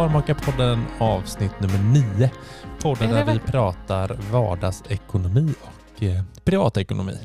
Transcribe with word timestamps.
Sparmakarpodden 0.00 0.84
avsnitt 0.98 1.60
nummer 1.60 1.78
nio. 1.92 2.30
Podden 2.80 3.10
Är 3.10 3.14
det 3.14 3.24
där 3.24 3.32
vi 3.32 3.38
pratar 3.38 4.18
vardagsekonomi 4.32 5.54
och 5.62 6.02
eh, 6.02 6.22
privatekonomi. 6.44 7.18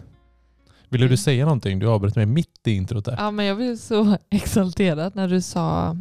Vill 0.90 1.02
du 1.02 1.08
Mm. 1.08 1.18
säga 1.18 1.46
någonting? 1.46 1.80
Du 1.80 1.88
avbröt 1.88 2.16
mig 2.16 2.26
mitt 2.26 2.68
i 2.68 2.72
introt 2.72 3.06
där. 3.06 3.16
Ja, 3.18 3.32
men 3.32 3.46
jag 3.46 3.58
blev 3.58 3.76
så 3.78 4.18
exalterad 4.30 5.16
när 5.16 5.28
du 5.28 5.42
sa 5.42 5.98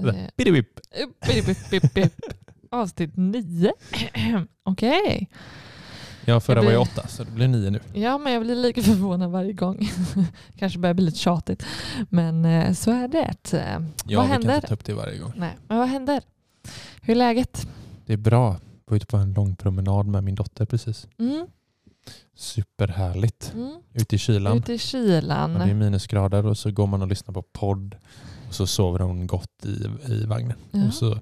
eh, 0.00 0.14
Bidibip. 0.36 0.68
bip, 1.26 1.46
bip, 1.46 1.70
bip, 1.70 1.94
bip. 1.94 2.12
avsnitt 2.70 3.16
nio. 3.16 3.72
Okej. 4.64 5.30
Ja, 6.24 6.40
förra 6.40 6.56
Jag 6.56 6.62
var 6.62 6.68
blir- 6.70 6.72
jag 6.72 6.82
åtta 6.82 7.06
så 7.08 7.24
det 7.24 7.30
blir 7.30 7.48
nio 7.48 7.70
nu. 7.70 7.80
Ja, 7.92 8.18
men 8.18 8.32
jag 8.32 8.42
blir 8.42 8.56
lika 8.56 8.82
förvånad 8.92 9.30
varje 9.30 9.52
gång. 9.52 9.88
Kanske 10.58 10.78
börjar 10.78 10.94
bli 10.94 11.04
lite 11.04 11.18
tjatigt. 11.18 11.64
Men 12.10 12.44
eh, 12.44 12.72
så 12.72 12.90
är 12.90 13.08
det. 13.08 13.54
Eh, 13.54 13.60
Ja, 13.60 13.78
vad 13.78 13.82
vi 14.06 14.14
kan 14.14 14.26
händer? 14.30 14.54
inte 14.54 14.66
ta 14.68 14.74
upp 14.74 14.84
det 14.84 14.94
varje 14.94 15.18
gång. 15.18 15.32
Nej, 15.36 15.56
men 15.68 15.78
vad 15.78 15.88
händer? 15.88 16.22
Hur 17.02 17.10
är 17.14 17.18
läget? 17.18 17.66
Det 18.06 18.12
är 18.12 18.16
bra. 18.16 18.50
Jag 18.84 18.90
var 18.90 18.96
ute 18.96 19.06
på 19.06 19.16
en 19.16 19.32
lång 19.32 19.56
promenad 19.56 20.06
med 20.06 20.24
min 20.24 20.34
dotter 20.34 20.64
precis. 20.66 21.06
Mm, 21.18 21.46
Superhärligt. 22.34 23.52
mm. 23.54 23.76
Ute 23.92 24.14
i 24.16 24.18
kylan. 24.18 24.58
Ute 24.58 24.72
i 24.72 24.78
kylan. 24.78 25.52
Ja, 25.52 25.58
det 25.64 25.70
är 25.70 25.74
minusgrader 25.74 26.46
och 26.46 26.58
så 26.58 26.70
går 26.70 26.86
man 26.86 27.02
och 27.02 27.08
lyssnar 27.08 27.34
på 27.34 27.42
podd 27.42 27.96
och 28.48 28.54
så 28.54 28.66
sover 28.66 28.98
hon 29.00 29.26
gott 29.26 29.64
i, 29.64 29.86
i 30.12 30.24
vagnen. 30.26 30.56
Ja. 30.70 30.86
Och 30.86 30.94
så 30.94 31.18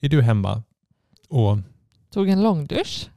är 0.00 0.08
du 0.08 0.22
hemma. 0.22 0.62
Och 1.28 1.58
Tog 2.12 2.28
en 2.28 2.42
långdusch. 2.42 3.10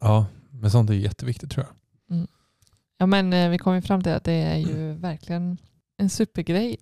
ja, 0.00 0.26
men 0.60 0.70
sånt 0.70 0.90
är 0.90 0.94
jätteviktigt 0.94 1.50
tror 1.50 1.66
jag. 1.66 2.26
Ja, 2.98 3.06
men 3.06 3.32
eh, 3.32 3.48
vi 3.50 3.58
kom 3.58 3.74
ju 3.74 3.82
fram 3.82 4.02
till 4.02 4.12
att 4.12 4.24
det 4.24 4.32
är 4.32 4.56
ju 4.56 4.92
verkligen 4.92 5.58
en 5.96 6.10
supergrej. 6.10 6.76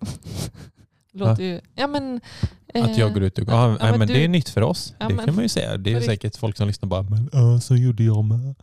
Låter 1.13 1.43
ju... 1.43 1.61
Ja, 1.75 1.87
men... 1.87 2.21
Att 2.73 2.97
jag 2.97 3.13
går 3.13 3.23
ut 3.23 3.37
och 3.39 3.43
ja, 3.47 3.69
ja, 3.69 3.77
nej, 3.81 3.89
men 3.91 3.99
men 3.99 4.07
du- 4.07 4.13
det 4.13 4.23
är 4.23 4.27
nytt 4.27 4.49
för 4.49 4.61
oss. 4.61 4.93
Ja, 4.99 5.07
det 5.07 5.13
men- 5.15 5.25
kan 5.25 5.35
man 5.35 5.43
ju 5.43 5.49
säga. 5.49 5.77
Det 5.77 5.93
är 5.93 6.01
säkert 6.01 6.35
folk 6.37 6.57
som 6.57 6.67
lyssnar 6.67 6.89
bara, 6.89 7.01
men 7.03 7.29
ja, 7.33 7.59
så 7.59 7.75
gjorde 7.75 8.03
jag 8.03 8.23
med. 8.23 8.55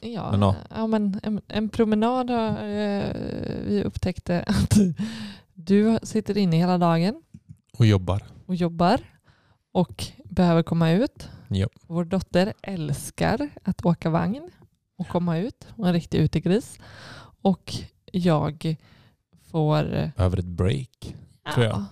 Ja, 0.00 0.30
Men 0.30 0.40
ja. 0.42 0.56
ja, 0.74 0.86
men 0.86 1.20
en, 1.22 1.40
en 1.48 1.68
promenad 1.68 2.30
har 2.30 2.48
eh, 2.50 3.04
vi 3.66 3.82
upptäckte 3.84 4.42
att 4.46 4.78
du 5.54 5.98
sitter 6.02 6.36
inne 6.38 6.56
hela 6.56 6.78
dagen 6.78 7.22
Och 7.72 7.86
jobbar. 7.86 8.22
och 8.46 8.54
jobbar 8.54 9.00
och 9.72 10.04
behöver 10.24 10.62
komma 10.62 10.90
ut. 10.90 11.28
Ja. 11.52 11.68
Vår 11.86 12.04
dotter 12.04 12.52
älskar 12.62 13.48
att 13.64 13.84
åka 13.84 14.10
vagn 14.10 14.50
och 14.98 15.08
komma 15.08 15.38
ut. 15.38 15.66
Hon 15.76 15.84
är 15.84 15.88
en 15.88 15.94
riktig 15.94 16.18
utegris. 16.18 16.78
Och 17.42 17.72
jag 18.12 18.76
får... 19.50 19.84
Behöver 20.16 20.38
ett 20.38 20.44
break. 20.44 21.14
Tror 21.54 21.66
jag. 21.66 21.84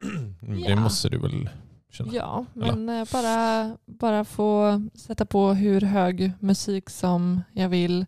Det 0.40 0.56
Ja. 0.70 0.76
måste 0.80 1.08
du 1.08 1.18
väl 1.18 1.48
känna? 1.90 2.12
Ja, 2.14 2.44
men 2.54 2.88
eh, 2.88 3.04
bara, 3.12 3.76
bara 3.86 4.24
få 4.24 4.82
sätta 4.94 5.26
på 5.26 5.48
hur 5.52 5.80
hög 5.80 6.32
musik 6.40 6.90
som 6.90 7.42
jag 7.52 7.68
vill 7.68 8.06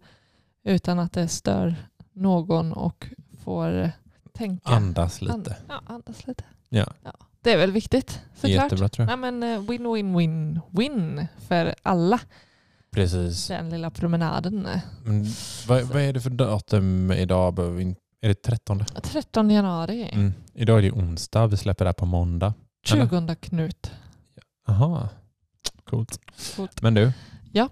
utan 0.65 0.99
att 0.99 1.13
det 1.13 1.29
stör 1.29 1.75
någon 2.13 2.73
och 2.73 3.07
får 3.45 3.91
tänka. 4.33 4.71
Andas 4.75 5.21
lite. 5.23 5.35
And- 5.35 5.55
ja, 5.69 5.81
andas 5.87 6.27
lite. 6.27 6.45
Ja, 6.69 6.87
Det 7.43 7.53
är 7.53 7.57
väl 7.57 7.73
viktigt 7.73 8.21
såklart. 8.35 8.51
jättebra 8.51 8.89
tror 8.89 9.09
jag. 9.09 9.19
Nej, 9.21 9.33
men 9.33 9.53
eh, 9.55 9.71
win, 9.71 9.93
win, 9.93 10.17
win, 10.17 10.61
win 10.71 11.27
för 11.49 11.75
alla 11.83 12.21
Precis. 12.91 13.47
den 13.49 13.71
lilla 13.71 13.91
promenaden. 13.91 14.69
Men 15.05 15.27
vad, 15.69 15.83
vad 15.83 16.03
är 16.03 16.13
det 16.13 16.21
för 16.21 16.31
datum 16.31 17.13
idag? 17.13 17.59
Är 18.21 18.29
det 18.29 18.43
13? 18.43 18.85
13 19.03 19.51
januari, 19.51 20.11
Mm. 20.13 20.33
Idag 20.55 20.79
är 20.79 20.83
det 20.83 20.91
onsdag. 20.93 21.47
Vi 21.47 21.57
släpper 21.57 21.85
det 21.85 21.89
här 21.89 21.93
på 21.95 22.07
måndag. 22.07 22.55
eller? 22.93 23.09
20 23.09 23.35
Knut. 23.35 23.91
Aha, 24.69 25.09
coolt. 25.85 26.19
Coolt. 26.57 26.83
Men 26.83 26.95
du, 26.95 27.13
Ja. 27.53 27.69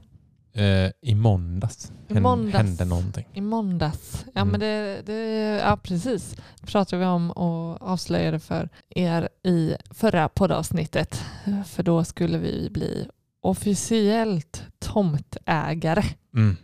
Eh, 0.57 0.91
i 1.03 1.15
måndags, 1.15 1.93
I 2.09 2.21
måndags. 2.21 2.57
hände 2.57 2.85
någonting. 2.85 3.27
I 3.33 3.41
måndags. 3.41 4.25
Ja, 4.35 4.41
Mm. 4.41 4.51
men 4.51 4.61
det, 4.61 5.03
det, 5.07 5.17
ja 5.65 5.77
precis. 5.77 6.37
Det 6.61 6.67
pratade 6.67 7.01
vi 7.01 7.07
om 7.07 7.31
och 7.31 7.83
avslöjade 7.83 8.39
för 8.41 8.69
er 8.89 9.29
i 9.45 9.77
förra 9.91 10.29
poddavsnittet. 10.29 11.23
För 11.67 11.83
då 11.83 12.05
skulle 12.05 12.39
vi 12.39 12.71
bli 12.71 13.09
officiellt 13.43 14.63
tomtägare 14.79 16.03
Mm. 16.35 16.57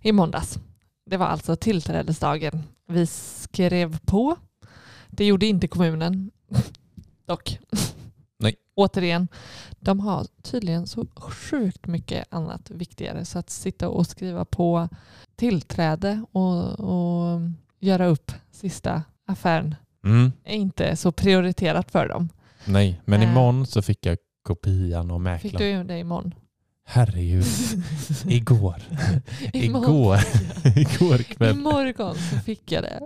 i 0.00 0.12
måndags. 0.12 0.58
Det 1.10 1.16
var 1.16 1.26
alltså 1.26 1.56
tillträdesdagen. 1.56 2.62
Vi 2.88 3.06
skrev 3.06 3.98
på. 3.98 4.36
Det 5.08 5.24
gjorde 5.26 5.46
inte 5.46 5.68
kommunen. 5.68 6.30
Dock. 7.26 7.58
Nej. 8.38 8.54
Återigen, 8.74 9.28
de 9.80 10.00
har 10.00 10.26
tydligen 10.42 10.86
så 10.86 11.06
sjukt 11.16 11.86
mycket 11.86 12.24
annat 12.30 12.70
viktigare. 12.70 13.24
Så 13.24 13.38
att 13.38 13.50
sitta 13.50 13.88
och 13.88 14.06
skriva 14.06 14.44
på 14.44 14.88
tillträde 15.36 16.24
och, 16.32 16.80
och 16.80 17.40
göra 17.80 18.06
upp 18.06 18.32
sista 18.50 19.02
affären 19.26 19.74
Mm. 20.04 20.32
är 20.44 20.54
inte 20.54 20.96
så 20.96 21.12
prioriterat 21.12 21.90
för 21.90 22.08
dem. 22.08 22.28
Nej, 22.64 23.00
men 23.04 23.22
Äh. 23.22 23.30
imorgon 23.30 23.66
så 23.66 23.82
fick 23.82 24.06
jag 24.06 24.18
kopian 24.42 25.10
och 25.10 25.40
Fick 25.40 25.52
mäklaren. 25.52 25.78
du 25.86 25.94
det 25.94 25.98
imorgon? 25.98 26.34
Herregud, 26.84 27.44
igår. 28.28 28.82
Igår. 29.52 30.18
igår 30.78 31.18
kväll. 31.22 31.56
Imorgon 31.56 32.14
så 32.14 32.36
fick 32.40 32.72
jag 32.72 32.82
det. 32.82 33.00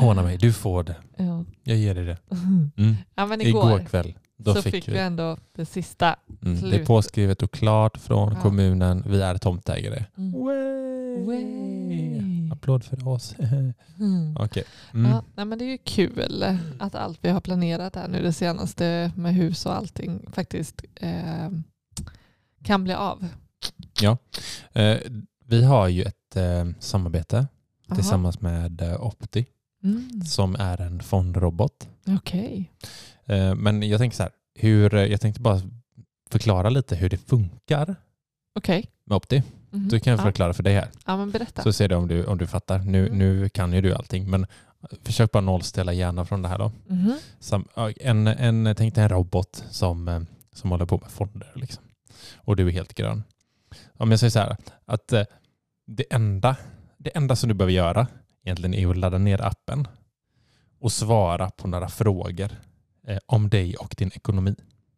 Ordna 0.00 0.22
mig, 0.22 0.36
du 0.38 0.52
får 0.52 0.82
det. 0.82 0.96
Ja. 1.16 1.44
Jag 1.62 1.76
ger 1.76 1.94
dig 1.94 2.04
det. 2.04 2.18
Mm. 2.76 2.96
Ja, 3.14 3.26
men 3.26 3.40
Igår, 3.40 3.66
igår, 3.70 3.86
kväll. 3.86 4.14
Så 4.44 4.54
fick, 4.62 4.74
fick 4.74 4.88
vi. 4.88 4.92
vi 4.92 4.98
ändå 4.98 5.36
det 5.56 5.66
sista. 5.66 6.16
Mm. 6.42 6.70
Det 6.70 6.76
är 6.80 6.84
påskrivet 6.86 7.42
och 7.42 7.50
klart 7.52 7.96
från 7.96 8.32
Ja. 8.32 8.40
kommunen. 8.40 9.04
Vi 9.06 9.22
är 9.22 9.38
tomtägare. 9.38 10.04
Mm. 10.16 10.32
Way. 10.44 11.24
Way. 11.26 12.50
Applåd 12.52 12.84
för 12.84 13.08
oss. 13.08 13.34
Mm. 14.00 14.36
Okej. 14.40 14.64
Mm. 14.94 15.10
Ja, 15.10 15.22
nej, 15.34 15.46
men 15.46 15.58
det 15.58 15.64
är 15.64 15.70
ju 15.70 15.78
kul 15.78 16.58
att 16.78 16.94
allt 16.94 17.18
vi 17.22 17.28
har 17.30 17.40
planerat 17.40 17.96
här 17.96 18.08
nu 18.08 18.22
det 18.22 18.32
senaste 18.32 19.12
med 19.16 19.34
hus 19.34 19.66
och 19.66 19.76
allting 19.76 20.26
faktiskt 20.32 20.82
eh, 20.94 21.50
kan 22.64 22.84
bli 22.84 22.94
av. 22.94 23.26
Eh, 24.72 24.96
vi 25.46 25.64
har 25.64 25.88
ju 25.88 26.02
ett 26.02 26.36
eh, 26.36 26.66
samarbete 26.78 27.46
Aha. 27.88 27.94
tillsammans 27.94 28.40
med 28.40 28.80
eh, 28.80 29.06
Opti 29.06 29.46
Mm. 29.84 30.22
som 30.24 30.56
är 30.58 30.80
en 30.80 31.02
fondrobot. 31.02 31.88
Okej. 32.06 32.70
Eh, 33.26 33.54
men 33.54 33.82
jag 33.82 34.00
tänker 34.00 34.16
så 34.16 34.22
här, 34.22 34.32
hur, 34.54 34.94
jag 34.94 35.20
tänkte 35.20 35.40
bara 35.40 35.60
förklara 36.30 36.68
lite 36.70 36.96
hur 36.96 37.08
det 37.08 37.16
funkar 37.16 37.96
Okej. 38.58 38.90
med 39.04 39.16
Opti. 39.16 39.42
Mhm. 39.70 39.88
Du 39.88 40.00
kan 40.00 40.10
jag 40.10 40.20
ja. 40.20 40.24
förklara 40.24 40.52
för 40.54 40.62
dig 40.62 40.74
här. 40.74 40.88
ja, 41.06 41.16
men 41.16 41.30
berätta. 41.30 41.62
Så 41.62 41.72
ser 41.72 41.88
du 41.88 41.94
om 41.94 42.08
du, 42.08 42.24
om 42.24 42.38
du 42.38 42.46
fattar. 42.46 42.78
Nu, 42.78 43.06
Mm. 43.06 43.18
nu 43.18 43.48
kan 43.48 43.72
ju 43.72 43.80
du 43.80 43.94
allting 43.94 44.30
men 44.30 44.46
försök 45.02 45.30
bara 45.32 45.40
nollställa 45.40 45.92
hjärnan 45.92 46.26
från 46.26 46.42
det 46.42 46.48
här 46.48 46.58
då. 46.58 46.72
Mhm. 46.86 47.14
Sam, 47.38 47.68
ja, 47.76 47.90
en, 47.90 48.26
en, 48.26 48.74
tänk 48.76 48.94
dig 48.94 49.04
en 49.04 49.08
robot 49.10 49.64
som, 49.70 50.08
eh, 50.08 50.20
som 50.52 50.70
håller 50.70 50.86
på 50.86 50.98
med 50.98 51.10
fonder. 51.10 51.52
Liksom. 51.54 51.84
Och 52.36 52.56
du 52.56 52.66
är 52.68 52.72
helt 52.72 52.94
grön. 52.94 53.22
Om 53.96 54.10
jag 54.10 54.20
säger 54.20 54.30
så 54.30 54.38
här, 54.38 54.56
att 54.84 55.12
eh, 55.12 55.22
det 55.86 56.04
enda, 56.10 56.56
det 57.04 57.10
enda 57.16 57.36
som 57.36 57.48
du 57.48 57.54
behöver 57.54 57.72
göra 57.72 58.06
egentligen 58.44 58.74
är 58.74 58.90
att 58.90 58.96
ladda 58.96 59.18
ner 59.18 59.40
appen 59.40 59.88
och 60.80 60.92
svara 60.92 61.50
på 61.50 61.68
några 61.68 61.88
frågor 61.88 62.48
eh, 63.06 63.18
om 63.26 63.48
dig 63.48 63.76
och 63.76 63.94
din 63.98 64.10
ekonomi. 64.14 64.54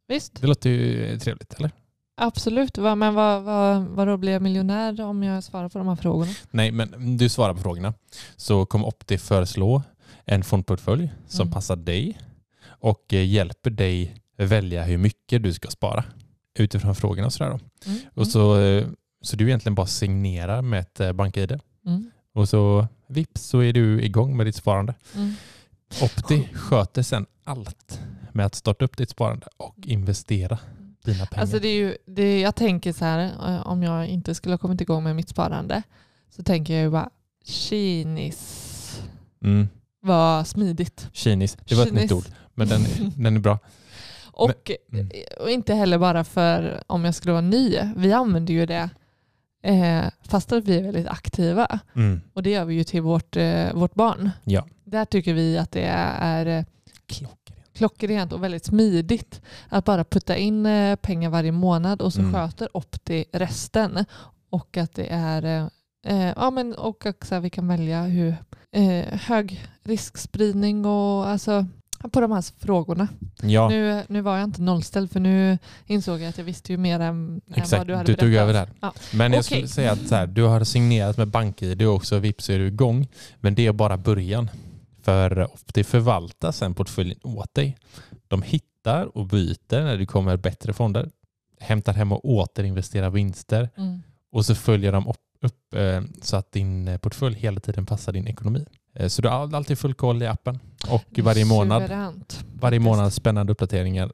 Visst, 0.08 0.40
Det 0.40 0.46
låter 0.46 0.70
ju 0.70 1.18
trevligt, 1.18 1.54
eller? 1.54 1.70
absolut. 2.16 2.76
Men 2.78 3.14
vad, 3.14 3.42
vad, 3.42 3.82
vadå, 3.82 4.16
blir 4.16 4.32
jag 4.32 4.42
miljonär 4.42 5.00
om 5.00 5.22
jag 5.22 5.44
svarar 5.44 5.68
på 5.68 5.78
de 5.78 5.88
här 5.88 5.96
frågorna? 5.96 6.32
Nej, 6.50 6.70
men 6.72 7.16
du 7.16 7.28
svarar 7.28 7.54
på 7.54 7.60
frågorna. 7.60 7.94
Så 8.36 8.66
kommer 8.66 8.86
Opti 8.86 9.18
föreslå 9.18 9.82
en 10.24 10.44
fondportfölj 10.44 11.12
som 11.28 11.42
Mm. 11.46 11.52
passar 11.52 11.76
dig 11.76 12.18
och 12.66 13.12
eh, 13.14 13.24
hjälper 13.26 13.70
dig 13.70 14.14
välja 14.36 14.84
hur 14.84 14.98
mycket 14.98 15.42
du 15.42 15.52
ska 15.52 15.68
spara 15.68 16.04
utifrån 16.58 16.94
frågorna. 16.94 17.26
Och 17.26 17.32
sådär 17.32 17.50
då. 17.50 17.60
Mm. 17.90 18.00
Och 18.14 18.26
så, 18.26 18.60
eh, 18.60 18.86
så 19.22 19.36
du 19.36 19.46
egentligen 19.46 19.74
bara 19.74 19.86
signerar 19.86 20.62
med 20.62 20.80
ett 20.80 21.14
bank-id 21.16 21.60
Mm. 21.86 22.10
och 22.32 22.48
så 22.48 22.88
vips 23.06 23.42
så 23.42 23.60
är 23.60 23.72
du 23.72 24.02
igång 24.02 24.36
med 24.36 24.46
ditt 24.46 24.56
sparande. 24.56 24.94
Mm. 25.14 25.32
Opti 26.02 26.48
sköter 26.54 27.02
sen 27.02 27.26
allt 27.44 28.00
med 28.32 28.46
att 28.46 28.54
starta 28.54 28.84
upp 28.84 28.96
ditt 28.96 29.10
sparande 29.10 29.46
och 29.56 29.76
investera 29.84 30.58
dina 31.04 31.26
pengar. 31.26 31.40
Alltså 31.40 31.58
det 31.58 31.68
är 31.68 31.76
ju, 31.76 31.96
det, 32.06 32.40
jag 32.40 32.54
tänker 32.54 32.92
så 32.92 33.04
här, 33.04 33.24
eh, 33.24 33.66
om 33.66 33.82
jag 33.82 34.06
inte 34.06 34.34
skulle 34.34 34.52
ha 34.52 34.58
kommit 34.58 34.80
igång 34.80 35.04
med 35.04 35.16
mitt 35.16 35.28
sparande 35.28 35.82
så 36.30 36.42
tänker 36.42 36.74
jag 36.74 36.82
ju 36.82 36.90
bara, 36.90 37.10
kinis, 37.44 39.00
mm. 39.44 39.68
vad 40.00 40.46
smidigt. 40.46 41.08
Kinis, 41.12 41.56
det 41.68 41.74
var 41.74 41.82
ett 41.82 41.88
Kinis. 41.88 42.02
nytt 42.02 42.12
ord. 42.12 42.24
Men 42.54 42.68
den, 42.68 42.80
den 43.16 43.36
är 43.36 43.40
bra. 43.40 43.58
Och, 44.24 44.70
mm. 44.92 45.10
och 45.40 45.50
inte 45.50 45.74
heller 45.74 45.98
bara 45.98 46.24
för 46.24 46.82
om 46.86 47.04
jag 47.04 47.14
skulle 47.14 47.32
vara 47.32 47.42
ny. 47.42 47.78
Vi 47.96 48.12
använder 48.12 48.54
ju 48.54 48.66
det 48.66 48.90
eh, 49.66 50.04
fast 50.28 50.52
att 50.52 50.64
vi 50.64 50.78
är 50.78 50.82
väldigt 50.82 51.06
aktiva. 51.08 51.78
Mm. 51.96 52.20
Och 52.32 52.42
det 52.42 52.50
gör 52.50 52.64
vi 52.64 52.74
ju 52.74 52.84
till 52.84 53.02
vårt, 53.02 53.36
eh, 53.36 53.72
vårt 53.74 53.94
barn. 53.94 54.30
Ja. 54.44 54.66
Där 54.84 55.04
tycker 55.04 55.34
vi 55.34 55.58
att 55.58 55.72
det 55.72 55.84
är 56.20 56.46
eh, 56.46 56.64
Klockrent. 57.06 57.50
klockrent 57.74 58.32
och 58.32 58.42
väldigt 58.44 58.64
smidigt 58.64 59.40
att 59.68 59.84
bara 59.84 60.04
putta 60.04 60.36
in 60.36 60.66
eh, 60.66 60.96
pengar 60.96 61.30
varje 61.30 61.52
månad 61.52 62.02
och 62.02 62.12
så 62.12 62.20
Mm. 62.20 62.34
sköter 62.34 62.76
Opti 62.76 63.24
resten. 63.32 64.04
Och 64.50 64.76
att 64.76 64.94
det 64.94 65.06
är 65.10 65.42
eh, 65.44 65.66
eh, 66.06 66.32
ja, 66.36 66.50
men 66.50 66.74
och 66.74 67.06
också 67.06 67.40
vi 67.40 67.50
kan 67.50 67.68
välja 67.68 68.02
hur 68.02 68.36
hög 69.12 69.64
riskspridning 69.84 70.84
och 70.86 71.26
alltså 71.28 71.66
på 72.08 72.20
de 72.20 72.32
här 72.32 72.44
frågorna. 72.58 73.08
Ja, 73.42 73.68
Nu, 73.68 74.02
nu 74.08 74.20
var 74.20 74.36
jag 74.36 74.44
inte 74.44 74.62
nollställd 74.62 75.10
för 75.10 75.20
nu 75.20 75.58
insåg 75.86 76.20
jag 76.20 76.28
att 76.28 76.38
jag 76.38 76.44
visste 76.44 76.72
ju 76.72 76.78
mer 76.78 77.00
än, 77.00 77.02
än 77.02 77.40
vad 77.46 77.58
exakt. 77.58 77.86
du 77.86 77.94
hade 77.94 78.12
Du 78.12 78.14
tog 78.16 78.28
berättat. 78.30 78.42
över 78.42 78.52
där. 78.52 78.68
Ja. 78.80 78.94
Men 79.14 79.32
jag 79.32 79.44
skulle 79.44 79.68
säga 79.68 79.92
att 79.92 80.08
så 80.08 80.14
här, 80.14 80.26
du 80.26 80.42
har 80.42 80.64
signerat 80.64 81.16
med 81.16 81.28
BankID 81.28 81.82
också 81.82 82.18
vips 82.18 82.50
är 82.50 82.58
du 82.58 82.66
igång. 82.66 83.08
Men 83.40 83.54
det 83.54 83.66
är 83.66 83.72
bara 83.72 83.96
början. 83.96 84.50
För 85.02 85.48
det 85.66 85.84
förvaltar 85.84 86.52
sen 86.52 86.74
portföljen 86.74 87.18
åt 87.22 87.54
dig. 87.54 87.76
De 88.28 88.42
hittar 88.42 89.16
och 89.18 89.26
byter 89.26 89.82
när 89.84 89.96
det 89.96 90.06
kommer 90.06 90.36
bättre 90.36 90.72
fonder. 90.72 91.08
Hämtar 91.60 91.92
hem 91.92 92.12
och 92.12 92.24
återinvesterar 92.24 93.10
vinster. 93.10 93.70
Mm. 93.76 94.02
Och 94.32 94.46
så 94.46 94.54
följer 94.54 94.92
de 94.92 95.08
upp, 95.40 95.74
eh, 95.74 96.02
så 96.22 96.36
att 96.36 96.52
din 96.52 96.88
eh, 96.88 96.98
portfölj 96.98 97.36
hela 97.36 97.60
tiden 97.60 97.86
passar 97.86 98.12
din 98.12 98.26
ekonomi. 98.26 98.66
Eh, 98.94 99.08
Så 99.08 99.22
du 99.22 99.28
har 99.28 99.54
alltid 99.54 99.78
full 99.78 99.94
koll 99.94 100.22
i 100.22 100.26
appen. 100.26 100.58
Och 100.90 101.18
varje 101.22 101.44
månad, 101.44 101.90
varje 102.60 102.80
månad 102.80 103.12
spännande 103.12 103.52
uppdateringar 103.52 104.12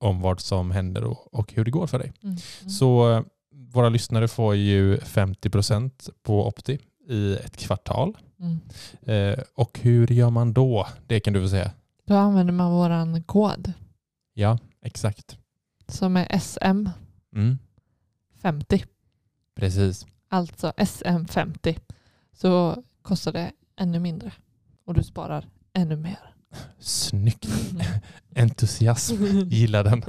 om 0.00 0.20
vad 0.20 0.40
som 0.40 0.70
händer 0.70 1.04
och, 1.34 1.52
hur 1.52 1.64
det 1.64 1.70
går 1.70 1.86
för 1.86 1.98
dig. 1.98 2.12
Mm. 2.22 2.36
Mm. 2.60 2.70
Så 2.70 3.24
våra 3.52 3.88
lyssnare 3.88 4.28
får 4.28 4.54
ju 4.54 4.96
50% 4.98 6.10
på 6.22 6.46
Opti 6.48 6.78
i 7.08 7.34
ett 7.36 7.56
kvartal. 7.56 8.16
Mm. 8.40 9.40
Och 9.54 9.78
hur 9.82 10.06
gör 10.12 10.30
man 10.30 10.52
då? 10.52 10.86
Det 11.06 11.20
kan 11.20 11.32
du 11.32 11.40
få 11.42 11.48
säga. 11.48 11.70
Då 12.06 12.14
använder 12.14 12.52
man 12.52 12.72
våran 12.72 13.22
kod 13.22 13.72
Ja, 14.34 14.58
exakt. 14.82 15.36
som 15.88 16.16
är 16.16 16.26
SM50. 16.26 16.90
Mm, 17.34 17.58
precis. 19.56 20.06
Alltså 20.32 20.72
SM50. 20.76 21.78
Så 22.32 22.82
kostar 23.02 23.32
det 23.32 23.52
ännu 23.80 23.98
mindre. 23.98 24.32
Och 24.86 24.94
du 24.94 25.02
sparar 25.02 25.48
ännu 25.74 25.96
mer. 25.96 26.18
Snyggt. 26.80 27.48
Entusiasm. 28.36 29.24
Gillar 29.48 29.84
den. 29.84 30.02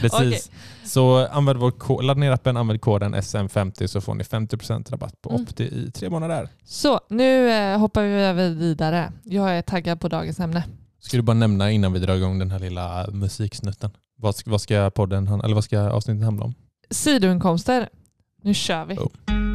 Precis. 0.00 0.12
Okej. 0.12 0.40
Så 0.84 1.26
använd 1.26 1.58
vår 1.58 2.02
ladda 2.02 2.20
ner 2.20 2.30
appen, 2.30 2.56
använd 2.56 2.80
koden 2.80 3.14
SM50 3.14 3.86
så 3.86 4.00
får 4.00 4.14
ni 4.14 4.24
50% 4.24 4.90
rabatt 4.90 5.22
på 5.22 5.30
Mm. 5.30 5.42
Opti 5.42 5.64
i 5.64 5.90
tre 5.90 6.10
månader. 6.10 6.48
Så 6.64 7.00
nu 7.08 7.50
eh, 7.50 7.78
hoppar 7.78 8.02
vi 8.02 8.12
över 8.14 8.50
vidare. 8.50 9.12
Jag 9.24 9.50
är 9.58 9.62
taggad 9.62 10.00
på 10.00 10.08
dagens 10.08 10.40
ämne. 10.40 10.64
Ska 11.00 11.16
du 11.16 11.22
bara 11.22 11.34
nämna 11.36 11.70
innan 11.70 11.92
vi 11.92 11.98
drar 11.98 12.14
igång 12.16 12.38
den 12.38 12.50
här 12.50 12.58
lilla 12.58 13.06
musiksnutten. 13.12 13.90
Vad 14.16 14.36
ska, 14.36 14.50
vad 14.50 14.60
ska 14.60 14.90
podden, 14.90 15.28
eller 15.28 15.54
vad 15.54 15.64
ska 15.64 15.80
avsnittet 15.80 16.24
handla 16.24 16.44
om? 16.44 16.54
Sidoinkomster. 16.90 17.88
Nu 18.42 18.54
kör 18.54 18.84
vi. 18.84 18.96
Oh. 18.96 19.51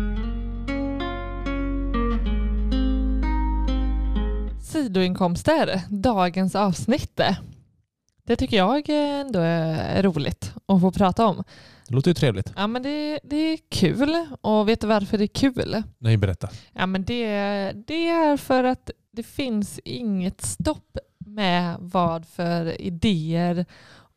Sidoinkomster, 4.78 5.82
dagens 5.90 6.56
avsnitt. 6.56 7.22
Det 8.24 8.36
tycker 8.36 8.58
jag 8.58 8.90
ändå 8.90 9.40
är 9.40 10.04
roligt 10.04 10.54
att 10.66 10.82
få 10.82 10.92
prata 10.92 11.26
om. 11.26 11.44
Det 11.88 11.96
låter 11.96 12.12
ju 12.12 12.16
trevligt. 12.16 12.54
Ja, 12.56 12.68
men 12.68 12.84
det, 12.84 13.20
det 13.24 13.36
är 13.36 13.60
kul. 13.70 14.26
Och 14.42 14.70
vet 14.70 14.82
du 14.82 14.88
varför 14.88 15.18
det 15.18 15.24
är 15.24 15.28
kul? 15.28 15.84
Nej, 15.98 16.18
berätta. 16.18 16.50
Ja, 16.74 16.86
men 16.86 17.04
det, 17.04 17.72
det 17.88 18.10
är 18.10 18.38
för 18.38 18.64
att 18.64 18.90
det 19.12 19.24
finns 19.24 19.80
inget 19.84 20.42
stopp 20.42 20.98
med 21.18 21.76
vad 21.80 22.26
för 22.26 22.82
idéer 22.82 23.66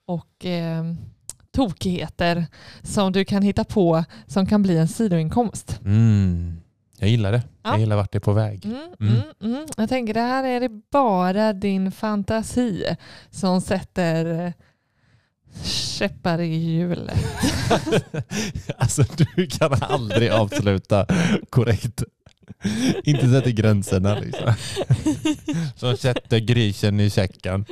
och 0.07 0.47
eh, 0.47 0.85
tokigheter 1.51 2.47
som 2.83 3.13
du 3.13 3.25
kan 3.25 3.43
hitta 3.43 3.65
på 3.65 4.05
som 4.27 4.47
kan 4.47 4.63
bli 4.63 4.77
en 4.77 4.89
sidoinkomst. 4.89 5.81
Mm. 5.85 6.61
Jag 7.01 7.09
gillar 7.09 7.33
det. 7.33 7.43
Ja. 7.63 7.71
Jag 7.71 7.81
gillar 7.81 7.97
vart 7.97 8.13
det 8.13 8.19
är 8.19 8.21
på 8.21 8.33
väg. 8.33 8.65
Mm, 8.65 8.77
Mm. 9.01 9.13
mm. 9.41 9.55
Mm, 9.55 9.67
Jag 9.77 9.89
tänker 9.89 10.15
det 10.15 10.21
här 10.21 10.45
är 10.45 10.61
det 10.61 10.69
bara 10.93 11.53
din 11.53 11.93
fantasi 11.93 12.85
som 13.31 13.61
sätter 13.61 14.47
eh, 14.47 14.53
käppar 15.99 16.41
i 16.41 16.55
hjulet. 16.57 17.19
alltså 18.79 19.05
du 19.17 19.47
kan 19.47 19.83
aldrig 19.83 20.31
avsluta 20.31 21.07
korrekt. 21.51 22.03
Inte 23.05 23.29
sätta 23.31 23.51
gränserna 23.51 24.19
liksom. 24.19 24.55
Som 25.77 25.97
sätter 25.97 26.39
grisen 26.39 27.01
i 27.01 27.11
säcken. 27.11 27.65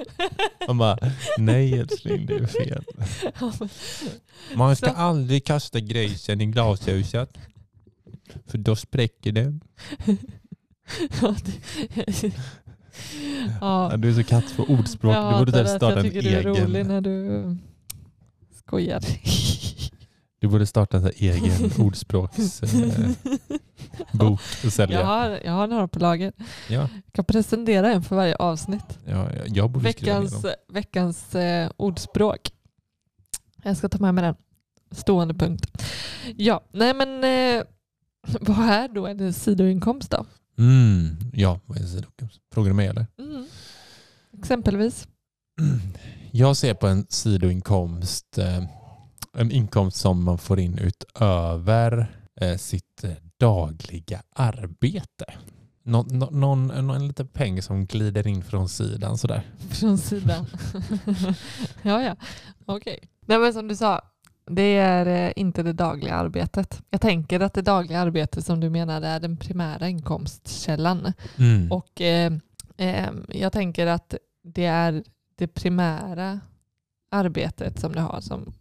Man 0.67 0.79
bara, 0.79 0.99
nej 1.39 1.79
älskling 1.79 2.27
det 2.27 2.35
är 2.35 2.47
fel. 2.47 2.85
Man 4.55 4.77
ska 4.77 4.91
aldrig 4.91 5.45
kasta 5.45 5.81
grisen 5.81 6.41
i 6.41 6.47
glashuset. 6.47 7.39
För 8.47 8.59
då 8.59 8.77
spräcker 8.77 9.33
det. 9.33 9.59
ja, 11.23 11.35
det- 11.45 12.33
ja. 13.61 13.91
Ja, 13.91 13.97
Du 13.97 14.09
är 14.11 14.15
så 14.15 14.25
katt 14.25 14.57
på 14.57 14.63
ordspråk. 14.63 15.15
Jag 15.15 15.33
du 15.33 15.39
borde 15.39 15.51
hatar 15.51 15.65
där 15.65 15.71
att 15.75 15.77
starta 15.77 15.97
jag 15.97 15.99
en 16.07 16.13
tycker 16.13 16.23
du 16.23 16.29
är 16.37 16.43
rolig 16.43 16.75
egen. 16.77 16.89
när 16.89 17.01
du 17.01 17.57
skojar. 18.55 19.03
Du 20.41 20.49
borde 20.49 20.67
starta 20.67 20.97
en 20.97 21.11
egen 21.17 21.71
ordspråksbok 21.79 22.63
eh, 24.23 24.33
och 24.33 24.41
Jag 24.65 24.73
sälja. 24.73 25.05
har, 25.05 25.41
jag 25.45 25.53
har 25.53 25.67
några 25.67 25.89
på 25.89 25.99
lager. 25.99 26.33
Ja, 26.69 26.75
Jag 26.81 26.89
kan 27.13 27.25
presentera 27.25 27.93
en 27.93 28.03
för 28.03 28.17
varje 28.17 28.37
avsnitt. 28.37 28.99
ja, 29.07 29.33
ja, 29.37 29.43
jag 29.47 29.71
borde 29.71 29.85
Veckans, 29.85 30.47
veckans 30.73 31.35
eh, 31.35 31.71
ordspråk. 31.77 32.41
Jag 33.63 33.77
ska 33.77 33.89
ta 33.89 33.99
med 33.99 34.15
mig 34.15 34.25
den. 34.25 34.35
Stående 34.91 35.35
punkt. 35.35 35.67
Ja, 36.37 36.61
nej 36.73 36.95
men 36.95 37.25
eh, 37.59 37.65
vad 38.41 38.59
är 38.59 38.89
då 38.89 39.07
en 39.07 39.33
sidoinkomst 39.33 40.11
då? 40.11 40.27
Mm, 40.59 41.17
ja, 41.33 41.61
vad 41.67 41.79
är 41.79 41.83
det? 41.83 42.29
Frågar 42.53 42.71
du 42.71 42.75
mig 42.75 42.87
eller? 42.87 43.07
Mm. 43.19 43.47
Exempelvis. 44.39 45.09
Jag 46.31 46.57
ser 46.57 46.75
på 46.75 46.87
en 46.87 47.07
sidoinkomst, 47.09 48.39
eh, 48.39 48.65
en 49.37 49.51
inkomst 49.51 49.97
som 49.97 50.25
man 50.25 50.39
får 50.39 50.61
in 50.61 50.79
utöver 50.79 52.13
eh, 52.41 52.57
sitt 52.57 53.05
eh, 53.05 53.11
dagliga 53.41 54.23
arbete. 54.35 55.25
Nå, 55.83 56.03
nå, 56.03 56.31
någon, 56.31 56.67
någon, 56.67 56.91
en 56.91 57.09
liten 57.09 57.29
peng 57.29 57.63
som 57.63 57.87
glider 57.87 58.27
in 58.27 58.43
från 58.43 58.69
sidan 58.69 59.19
sådär. 59.19 59.43
Från 59.71 59.99
sidan. 59.99 60.47
ja, 61.83 62.03
ja. 62.03 62.17
Okej. 62.67 63.09
Nej, 63.27 63.39
men 63.39 63.53
som 63.53 63.69
du 63.69 63.77
sa, 63.77 64.01
det 64.51 64.77
är 64.77 65.07
eh, 65.07 65.33
inte 65.37 65.63
det 65.63 65.73
dagliga 65.73 66.15
arbetet. 66.15 66.83
Jag 66.91 67.01
tänker 67.01 67.41
att 67.41 67.55
det 67.55 67.63
dagliga 67.63 68.01
arbetet 68.01 68.47
som 68.47 68.61
du 68.61 68.71
menar 68.71 69.03
är 69.03 69.21
den 69.21 69.37
primära 69.37 69.89
inkomstkällan. 69.89 71.13
Mm. 71.39 71.73
Och 71.73 72.01
eh, 72.01 72.33
eh, 72.77 73.11
jag 73.29 73.53
tänker 73.53 73.87
att 73.87 74.15
det 74.43 74.65
är 74.65 75.03
det 75.37 75.47
primära 75.47 76.41
arbetet 77.11 77.81
som 77.81 77.93
du 77.93 78.01
har 78.01 78.21
som, 78.21 78.53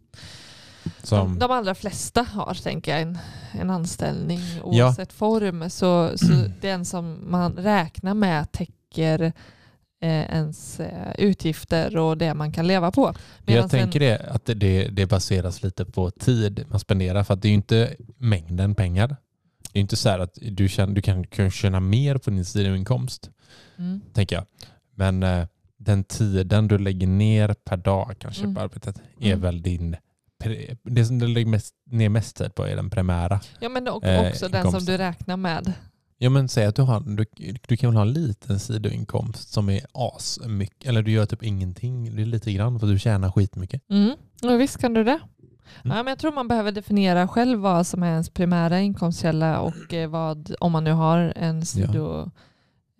som, 1.02 1.28
de, 1.28 1.38
de 1.38 1.50
allra 1.50 1.74
flesta 1.74 2.22
har, 2.22 2.54
tänker 2.54 2.92
jag, 2.92 3.00
en, 3.00 3.18
en 3.52 3.70
anställning 3.70 4.40
oavsett 4.62 5.12
form. 5.12 5.70
Så, 5.70 6.18
så 6.18 6.26
den 6.60 6.84
som 6.84 7.18
man 7.30 7.52
räknar 7.52 8.14
med 8.14 8.52
täcker 8.52 9.32
ens 10.06 10.80
eh, 10.80 11.14
utgifter 11.18 11.96
och 11.96 12.18
det 12.18 12.34
man 12.34 12.52
kan 12.52 12.66
leva 12.66 12.90
på. 12.90 13.14
Medan 13.46 13.62
jag 13.62 13.70
tänker 13.70 14.00
det, 14.00 14.18
att 14.18 14.44
det, 14.46 14.88
det 14.88 15.06
baseras 15.06 15.62
lite 15.62 15.84
på 15.84 16.10
tid 16.10 16.64
man 16.70 16.80
spenderar 16.80 17.24
för 17.24 17.34
att 17.34 17.42
det 17.42 17.48
är 17.48 17.50
ju 17.50 17.54
inte 17.54 17.94
mängden 18.18 18.74
pengar. 18.74 19.16
Det 19.72 19.78
är 19.78 19.80
inte 19.80 19.96
så 19.96 20.08
här 20.08 20.18
att 20.18 20.38
du, 20.42 20.68
känner, 20.68 20.94
du 20.94 21.02
kan, 21.02 21.26
kan 21.26 21.50
tjäna 21.50 21.80
mer 21.80 22.18
på 22.18 22.30
din 22.30 22.44
sidoinkomst, 22.44 23.30
mm, 23.78 24.00
tänker 24.12 24.36
jag. 24.36 24.44
Men 24.94 25.22
eh, 25.22 25.46
den 25.76 26.04
tiden 26.04 26.68
du 26.68 26.78
lägger 26.78 27.06
ner 27.06 27.54
per 27.64 27.76
dag 27.76 28.14
kanske 28.18 28.42
Mm. 28.42 28.54
på 28.54 28.60
arbetet 28.60 28.96
är 29.20 29.26
Mm. 29.26 29.40
väl 29.40 29.62
din... 29.62 29.96
Det 30.82 31.04
som 31.04 31.18
du 31.18 31.26
lägger 31.26 31.46
mest, 31.50 31.74
ner 31.90 32.08
mest 32.08 32.36
tid 32.36 32.54
på 32.54 32.64
är 32.64 32.76
den 32.76 32.90
primära. 32.90 33.40
ja, 33.60 33.68
men 33.68 33.86
Eh, 33.86 34.28
också 34.28 34.48
den 34.48 34.70
som 34.70 34.84
du 34.84 34.96
räknar 34.96 35.36
med. 35.36 35.72
Ja 36.18 36.30
men 36.30 36.48
säg 36.48 36.66
att 36.66 36.76
du, 36.76 36.82
har, 36.82 37.00
du, 37.00 37.26
du 37.68 37.76
kan 37.76 37.90
väl 37.90 37.96
ha 37.96 38.02
en 38.02 38.12
liten 38.12 38.60
sidoinkomst 38.60 39.52
som 39.52 39.68
är 39.68 39.80
as 39.92 40.40
mycket 40.46 40.88
eller 40.88 41.02
du 41.02 41.10
gör 41.10 41.26
typ 41.26 41.42
ingenting, 41.42 42.16
det 42.16 42.22
är 42.22 42.26
lite 42.26 42.52
grann 42.52 42.80
för 42.80 42.86
du 42.86 42.98
tjänar 42.98 43.30
skitmycket. 43.30 43.82
Mm. 43.90 44.16
Ja, 44.40 44.56
visst 44.56 44.78
kan 44.78 44.94
du 44.94 45.04
det. 45.04 45.20
Mm. 45.84 45.96
Ja, 45.96 46.02
men 46.02 46.06
jag 46.06 46.18
tror 46.18 46.32
man 46.32 46.48
behöver 46.48 46.72
definiera 46.72 47.28
själv 47.28 47.58
vad 47.58 47.86
som 47.86 48.02
är 48.02 48.10
ens 48.10 48.30
primära 48.30 48.80
inkomstkälla 48.80 49.60
och 49.60 49.94
eh, 49.94 50.10
vad, 50.10 50.54
om 50.60 50.72
man 50.72 50.84
nu 50.84 50.92
har 50.92 51.32
en 51.36 51.66
sidoinkomst. 51.66 52.36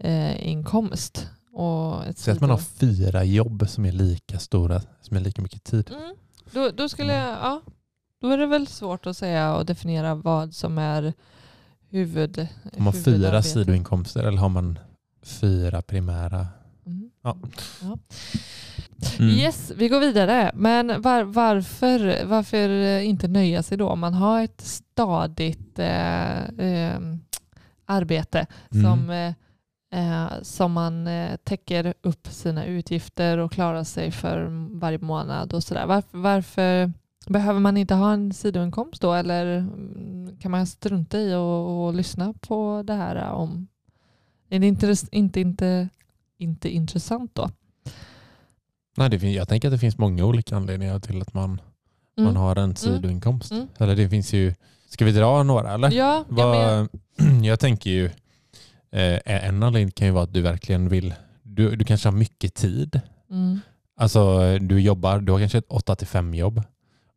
Eh, 0.00 0.48
inkomst 0.48 1.30
och 1.52 2.06
ett 2.06 2.18
Säg 2.18 2.32
att 2.32 2.40
man 2.40 2.50
har 2.50 2.58
fyra 2.58 3.24
jobb 3.24 3.68
som 3.68 3.84
är 3.84 3.92
lika 3.92 4.38
stora, 4.38 4.82
som 5.00 5.16
är 5.16 5.20
lika 5.20 5.42
mycket 5.42 5.64
tid. 5.64 5.90
Mm. 5.90 6.14
Då, 6.52 6.70
då, 6.70 6.88
skulle 6.88 7.14
jag, 7.14 7.28
ja, 7.28 7.62
då 8.20 8.30
är 8.30 8.38
det 8.38 8.46
väl 8.46 8.66
svårt 8.66 9.06
att 9.06 9.16
säga 9.16 9.56
och 9.56 9.66
definiera 9.66 10.14
vad 10.14 10.54
som 10.54 10.78
är 10.78 11.12
huvud, 11.90 12.48
Har 12.76 12.84
man 12.84 12.92
fyra 12.92 13.42
sidoinkomster 13.42 14.24
eller 14.24 14.38
har 14.38 14.48
man 14.48 14.78
fyra 15.22 15.82
primära? 15.82 16.46
Mm. 16.86 17.10
Mm. 19.18 19.30
Yes, 19.30 19.72
vi 19.76 19.88
går 19.88 20.00
vidare. 20.00 20.50
Men 20.54 21.02
var, 21.02 21.22
varför, 21.22 22.24
varför 22.24 22.68
inte 23.00 23.28
nöja 23.28 23.62
sig 23.62 23.78
då 23.78 23.88
om 23.88 24.00
man 24.00 24.14
har 24.14 24.42
ett 24.42 24.60
stadigt 24.60 25.78
eh, 25.78 26.38
eh, 26.48 27.00
arbete 27.86 28.46
Mm. 28.74 28.84
som, 28.84 29.10
eh, 29.10 29.32
eh, 29.94 30.32
som 30.42 30.72
man 30.72 31.06
eh, 31.06 31.36
täcker 31.44 31.94
upp 32.02 32.26
sina 32.26 32.64
utgifter 32.64 33.38
och 33.38 33.52
klarar 33.52 33.84
sig 33.84 34.10
för 34.10 34.46
varje 34.78 34.98
månad 34.98 35.52
och 35.52 35.62
sådär. 35.62 35.86
Varför, 35.86 36.18
varför 36.18 36.92
behöver 37.32 37.60
man 37.60 37.76
inte 37.76 37.94
ha 37.94 38.12
en 38.12 38.32
sidoinkomst 38.32 39.02
då 39.02 39.12
eller 39.12 39.56
mm, 39.56 40.36
kan 40.40 40.50
man 40.50 40.66
strunta 40.66 41.18
i 41.18 41.34
och, 41.34 41.86
och 41.86 41.94
lyssna 41.94 42.34
på 42.40 42.82
det 42.86 42.94
här 42.94 43.30
om 43.32 43.68
är 44.50 44.58
det 44.58 44.66
inte, 44.66 44.94
inte, 45.10 45.40
inte, 45.40 45.88
inte 46.38 46.68
intressant 46.68 47.34
då? 47.34 47.50
Nej, 48.96 49.10
det 49.10 49.30
jag 49.30 49.48
tänker 49.48 49.68
att 49.68 49.74
det 49.74 49.78
finns 49.78 49.98
många 49.98 50.24
olika 50.24 50.56
anledningar 50.56 50.98
till 51.00 51.22
att 51.22 51.34
man, 51.34 51.60
Mm. 52.18 52.34
man 52.34 52.42
har 52.42 52.56
en 52.56 52.76
sidoinkomst. 52.76 53.50
Mm. 53.50 53.68
Eller 53.78 53.96
det 53.96 54.08
finns 54.08 54.32
ju, 54.32 54.54
ska 54.88 55.04
vi 55.04 55.12
dra 55.12 55.42
några 55.42 55.74
eller? 55.74 55.90
Ja, 55.90 56.24
jag. 56.28 56.36
Vad, 56.36 56.88
jag 57.44 57.60
tänker 57.60 57.90
ju, 57.90 58.06
eh, 58.90 59.44
en 59.46 59.62
anledning 59.62 59.90
kan 59.90 60.06
ju 60.06 60.12
vara 60.12 60.24
att 60.24 60.32
du 60.32 60.42
verkligen 60.42 60.88
vill, 60.88 61.14
du, 61.42 61.76
du 61.76 61.84
kanske 61.84 62.08
har 62.08 62.16
mycket 62.16 62.54
tid. 62.54 63.00
Mm. 63.30 63.60
Alltså 63.96 64.40
du 64.58 64.80
jobbar, 64.80 65.18
du 65.18 65.32
har 65.32 65.38
kanske 65.38 65.58
ett 65.58 65.66
8 65.68 65.96
till 65.96 66.06
5 66.06 66.34
jobb. 66.34 66.62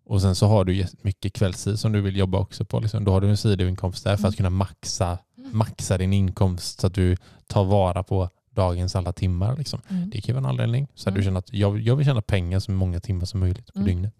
Och 0.05 0.21
sen 0.21 0.35
så 0.35 0.47
har 0.47 0.65
du 0.65 0.85
mycket 1.01 1.33
kvällstid 1.33 1.79
som 1.79 1.91
du 1.91 2.01
vill 2.01 2.17
jobba 2.17 2.37
också 2.39 2.65
på. 2.65 2.79
Liksom. 2.79 3.03
Då 3.03 3.11
har 3.11 3.21
du 3.21 3.29
en 3.29 3.37
sidoinkomst 3.37 4.03
där 4.03 4.15
för 4.15 4.21
Mm. 4.21 4.29
att 4.29 4.35
kunna 4.37 4.49
maxa, 4.49 5.17
maxa 5.51 5.97
din 5.97 6.13
inkomst 6.13 6.79
så 6.81 6.87
att 6.87 6.93
du 6.93 7.17
tar 7.47 7.63
vara 7.63 8.03
på 8.03 8.29
dagens 8.55 8.95
alla 8.95 9.13
timmar. 9.13 9.57
Liksom. 9.57 9.81
Mm. 9.89 10.09
Det 10.09 10.21
kan 10.21 10.35
vara 10.35 10.43
en 10.45 10.49
anledning. 10.49 10.87
Så 10.95 11.09
att 11.09 11.15
du 11.15 11.21
Mm. 11.21 11.25
känner 11.25 11.39
att 11.39 11.53
jag, 11.53 11.79
jag 11.79 11.95
vill 11.95 12.05
tjäna 12.05 12.21
pengar 12.21 12.59
så 12.59 12.71
många 12.71 12.99
timmar 12.99 13.25
som 13.25 13.39
möjligt 13.39 13.73
på 13.73 13.79
Mm. 13.79 13.85
dygnet. 13.87 14.13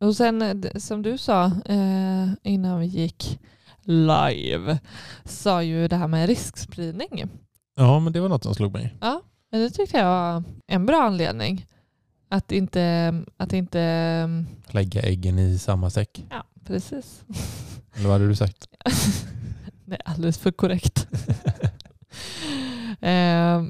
Och 0.00 0.16
sen 0.16 0.42
eh, 0.42 0.54
som 0.76 1.02
du 1.02 1.18
sa 1.18 1.44
eh, 1.46 2.28
innan 2.42 2.80
vi 2.80 2.86
gick 2.86 3.38
live 3.82 4.78
sa 5.24 5.62
ju 5.62 5.88
det 5.88 5.96
här 5.96 6.08
med 6.08 6.26
riskspridning. 6.26 7.24
Ja, 7.76 7.98
men 8.00 8.12
det 8.12 8.20
var 8.20 8.28
något 8.28 8.42
som 8.44 8.54
slog 8.54 8.72
mig. 8.72 8.94
Men 9.50 9.60
det 9.60 9.70
tyckte 9.70 9.96
jag 9.98 10.04
var 10.06 10.42
en 10.66 10.86
bra 10.86 11.02
anledning. 11.02 11.66
Att 12.28 12.52
inte, 12.52 13.14
att 13.36 13.52
inte 13.52 14.44
Lägga 14.70 15.02
äggen 15.02 15.38
i 15.38 15.58
samma 15.58 15.90
säck. 15.90 16.24
ja 16.30 16.44
precis. 16.64 17.24
Eller 17.94 18.04
vad 18.04 18.12
hade 18.12 18.28
du 18.28 18.36
sagt? 18.36 18.68
Är 19.90 19.98
alldeles 20.04 20.38
för 20.38 20.52
korrekt. 20.52 21.08
eh, 23.00 23.62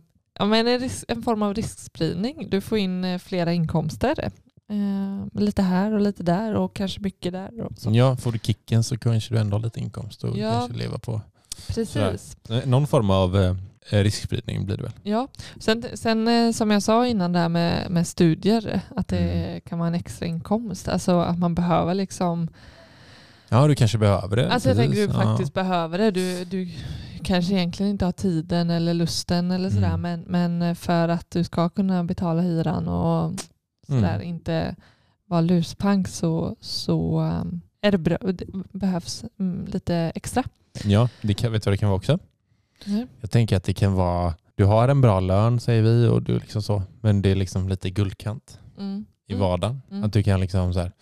men 0.47 0.67
en, 0.67 0.79
risk, 0.81 1.05
en 1.09 1.23
form 1.23 1.43
av 1.43 1.55
riskspridning. 1.55 2.51
Du 2.51 2.61
får 2.61 2.79
in 2.79 3.05
eh, 3.05 3.19
flera 3.19 3.53
inkomster. 3.53 4.31
Eh, 4.69 5.41
lite 5.41 5.63
här 5.63 5.93
och 5.93 6.01
lite 6.01 6.23
där 6.23 6.55
och 6.55 6.75
kanske 6.77 7.01
mycket 7.01 7.33
där. 7.33 7.61
Och 7.61 7.79
så. 7.79 7.91
Ja, 7.93 8.17
får 8.17 8.33
du 8.33 8.39
kicken 8.39 8.85
så 8.85 8.99
kanske 8.99 9.35
du 9.35 9.41
ändå 9.41 9.57
har 9.57 9.63
lite 9.63 9.81
inkomst 9.81 10.25
och 10.25 10.39
Ja. 10.39 10.53
kanske 10.53 10.79
leva 10.79 10.99
på. 10.99 11.21
Precis. 11.69 12.37
Eh, 12.51 12.67
Någon 12.67 12.87
form 12.87 13.11
av 13.11 13.37
eh, 13.37 13.55
riskspridning 14.03 14.67
blir 14.67 14.77
det 14.77 14.83
väl? 14.83 14.93
Ja, 15.03 15.29
sen, 15.61 15.85
sen 15.95 16.29
eh, 16.29 16.53
som 16.53 16.71
jag 16.71 16.83
sa 16.83 17.07
innan 17.07 17.33
där 17.33 17.49
med, 17.49 17.91
med 17.91 18.07
studier, 18.07 18.81
att 18.97 19.09
det 19.09 19.19
Mm. 19.19 19.61
kan 19.61 19.79
vara 19.79 19.89
en 19.89 19.95
extra 19.95 20.27
inkomst. 20.27 20.89
Alltså 20.89 21.21
att 21.21 21.39
man 21.39 21.55
behöver 21.55 21.95
liksom, 21.95 22.49
Ja, 23.49 23.67
du 23.67 23.75
kanske 23.75 23.99
behöver 23.99 24.37
det. 24.37 24.53
alltså 24.53 24.69
jag 24.69 24.77
tänker 24.79 24.97
du 25.01 25.07
precis. 25.07 25.23
faktiskt 25.23 25.55
behöver 25.55 25.99
det. 25.99 26.11
Du, 26.11 26.45
du 26.45 26.69
kanske 27.23 27.55
egentligen 27.55 27.93
inte 27.93 28.05
har 28.05 28.13
tiden 28.13 28.71
eller 28.71 28.95
lusten 28.95 29.51
eller 29.51 29.71
sådär, 29.71 29.95
Mm. 29.95 30.01
men, 30.27 30.59
men 30.59 30.77
för 30.77 31.09
att 31.09 31.31
du 31.31 31.45
ska 31.45 31.69
kunna 31.69 32.05
betala 32.05 32.43
hyran 32.43 32.89
och 32.89 33.33
sådär, 33.87 34.15
Mm. 34.15 34.23
inte 34.29 34.77
vara 35.27 35.41
luspank 35.41 36.09
så, 36.09 36.57
så 36.61 37.21
är 37.81 37.91
det 37.93 37.99
bra, 37.99 38.19
det 38.33 38.45
behövs 38.73 39.25
mm, 39.39 39.67
lite 39.67 40.13
extra. 40.15 40.43
Ja, 40.85 40.91
ja 40.91 41.09
det 41.23 41.35
kan, 41.35 41.53
vet 41.53 41.63
du 41.63 41.71
vad 41.71 41.73
det 41.73 41.79
kan 41.79 41.89
vara 41.89 41.97
också? 41.97 42.19
Ja. 42.85 43.07
Jag 43.21 43.31
tänker 43.31 43.57
att 43.57 43.65
det 43.65 43.75
kan 43.75 43.93
vara, 43.95 44.35
du 44.55 44.65
har 44.65 44.89
en 44.89 45.01
bra 45.01 45.21
lön 45.21 45.61
säger 45.61 45.83
vi 45.83 46.07
och 46.07 46.23
du 46.23 46.39
liksom 46.39 46.63
så, 46.63 46.83
men 47.01 47.23
det 47.23 47.31
är 47.31 47.35
liksom 47.35 47.69
lite 47.69 47.91
guldkant 47.91 48.59
Mm. 48.79 49.07
i 49.29 49.33
Mm. 49.33 49.41
vardagen. 49.49 49.83
Mm. 49.91 50.05
Att 50.05 50.13
du 50.13 50.23
kan 50.23 50.41
liksom 50.41 50.75
så 50.75 50.81
här, 50.81 50.93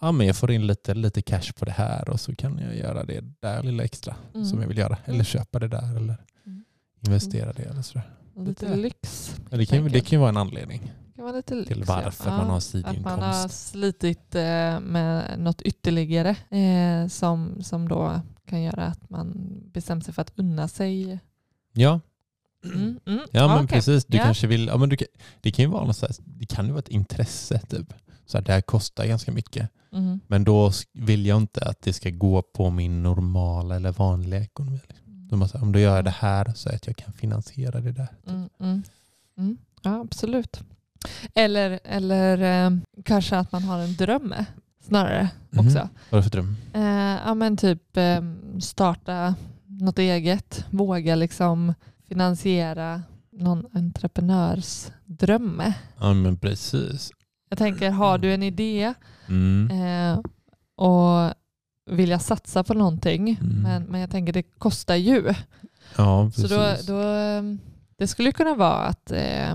ja 0.00 0.12
men 0.12 0.26
jag 0.26 0.36
får 0.36 0.50
in 0.50 0.66
lite, 0.66 0.94
lite 0.94 1.22
cash 1.22 1.52
på 1.58 1.64
det 1.64 1.72
här 1.72 2.08
och 2.10 2.20
så 2.20 2.34
kan 2.36 2.58
jag 2.58 2.76
göra 2.76 3.04
det 3.04 3.20
där 3.40 3.62
lilla 3.62 3.84
extra 3.84 4.16
Mm. 4.34 4.46
som 4.46 4.60
jag 4.60 4.68
vill 4.68 4.78
göra. 4.78 4.96
Eller 5.04 5.14
Mm. 5.14 5.24
köpa 5.24 5.58
det 5.58 5.68
där 5.68 5.96
eller 5.96 6.16
Mm. 6.46 6.64
investera 7.06 7.52
det 7.52 7.62
eller 7.62 7.82
sådär. 7.82 8.10
Lite 8.36 8.64
Lite- 8.66 8.76
lyx. 8.76 9.34
Men 9.50 9.58
det, 9.58 9.66
kan, 9.66 9.84
det 9.84 10.00
kan 10.00 10.10
ju 10.10 10.18
vara 10.18 10.28
en 10.28 10.36
anledning 10.36 10.92
lyx, 11.16 11.68
till 11.68 11.78
ja. 11.78 11.84
varför 12.02 12.30
Ja. 12.30 12.36
man 12.36 12.50
har 12.50 12.56
Att 12.58 12.74
man 12.84 13.20
har 13.20 13.32
sidoinkomst. 13.32 13.68
slitit 13.70 14.34
eh, 14.34 14.80
med 14.80 15.34
något 15.38 15.62
ytterligare 15.62 16.30
eh, 16.50 17.08
som, 17.08 17.62
som 17.62 17.88
då 17.88 18.20
kan 18.54 18.62
göra 18.62 18.86
att 18.86 19.10
man 19.10 19.32
bestämmer 19.72 20.02
sig 20.02 20.14
för 20.14 20.22
att 20.22 20.32
unna 20.36 20.68
sig. 20.68 21.18
Ja, 21.72 22.00
Mm, 22.64 23.00
mm. 23.06 23.20
Ja 23.30 23.48
men 23.48 23.64
okej. 23.64 23.68
precis, 23.76 24.04
du 24.04 24.16
Ja. 24.16 24.24
kanske 24.24 24.46
vill, 24.46 24.66
ja, 24.66 24.76
men 24.76 24.88
du 24.88 24.96
det 25.40 25.50
kan 25.50 25.64
ju 25.64 25.70
vara 25.70 25.84
något 25.86 25.96
så 25.96 26.06
här, 26.06 26.16
det 26.24 26.46
kan 26.46 26.64
ju 26.66 26.70
vara 26.72 26.78
ett 26.78 26.88
intresse 26.88 27.58
typ. 27.58 27.94
Så 28.26 28.38
här, 28.38 28.44
det 28.44 28.52
här 28.52 28.60
kostar 28.60 29.06
ganska 29.06 29.32
mycket. 29.32 29.70
Mm. 29.92 30.20
Men 30.26 30.44
då 30.44 30.72
vill 30.92 31.26
jag 31.26 31.36
inte 31.36 31.64
att 31.64 31.82
det 31.82 31.92
ska 31.92 32.10
gå 32.10 32.42
på 32.42 32.70
min 32.70 33.02
normala 33.02 33.76
eller 33.76 33.92
vanliga 33.92 34.40
ekonomi. 34.40 34.80
liksom. 34.88 35.28
Då, 35.28 35.36
måste, 35.36 35.58
om 35.58 35.72
då 35.72 35.78
gör 35.78 35.96
jag 35.96 36.04
det 36.04 36.10
här 36.18 36.52
så 36.56 36.68
att 36.68 36.86
jag 36.86 36.96
kan 36.96 37.12
finansiera 37.12 37.80
det 37.80 37.92
där. 37.92 38.08
Mm, 38.26 38.48
mm, 38.60 38.82
mm. 39.38 39.56
Ja, 39.82 40.00
absolut. 40.00 40.60
Eller, 41.34 41.80
eller 41.84 42.66
eh, 42.66 42.70
kanske 43.04 43.36
att 43.38 43.52
man 43.52 43.62
har 43.62 43.78
en 43.78 43.94
dröm 43.94 44.34
snarare 44.86 45.28
Mhm. 45.50 45.66
också. 45.66 45.88
Vad 46.10 46.18
är 46.18 46.22
det 46.24 46.30
för 46.30 46.30
dröm? 46.30 46.56
Eh, 46.74 47.18
ja, 47.26 47.34
men 47.34 47.56
typ 47.56 47.96
eh, 47.96 48.20
starta 48.60 49.34
något 49.66 49.98
eget, 49.98 50.64
våga 50.70 51.14
liksom 51.14 51.74
finansiera 52.08 53.02
någon 53.32 53.66
entreprenörsdröm. 53.72 55.62
Ja 56.00 56.14
men 56.14 56.36
precis. 56.38 57.10
Jag 57.48 57.58
tänker, 57.58 57.90
har 57.90 58.18
du 58.18 58.34
en 58.34 58.42
idé 58.42 58.94
Mm. 59.28 59.70
eh, 59.70 60.20
och 60.76 61.34
vill 61.90 62.10
jag 62.10 62.20
satsa 62.22 62.64
på 62.64 62.74
någonting, 62.74 63.28
Mm. 63.40 63.62
men, 63.62 63.82
men 63.82 64.00
jag 64.00 64.10
tänker 64.10 64.32
det 64.32 64.42
kostar 64.42 64.94
ju. 64.94 65.34
Ja 65.96 66.30
Så 66.34 66.42
precis. 66.42 66.86
då, 66.86 66.92
då, 66.94 67.00
eh, 67.02 67.42
det 67.98 68.06
skulle 68.06 68.32
kunna 68.32 68.54
vara 68.54 68.82
att 68.86 69.10
eh, 69.10 69.54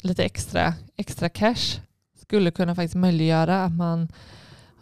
lite 0.00 0.24
extra, 0.24 0.74
extra 0.96 1.28
cash 1.28 1.80
skulle 2.24 2.50
kunna 2.50 2.74
faktiskt 2.74 2.94
möjliggöra 2.94 3.64
att 3.64 3.72
man 3.72 4.08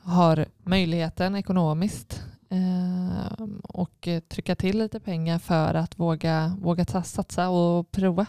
har 0.03 0.47
möjligheten 0.63 1.37
ekonomiskt 1.37 2.23
eh, 2.51 3.45
och 3.63 4.09
trycka 4.29 4.57
till 4.57 4.79
lite 4.79 5.01
pengar 5.01 5.39
för 5.39 5.75
att 5.75 5.99
våga, 5.99 6.57
våga 6.61 6.85
satsa 6.85 7.49
och 7.49 7.91
prova. 7.91 8.27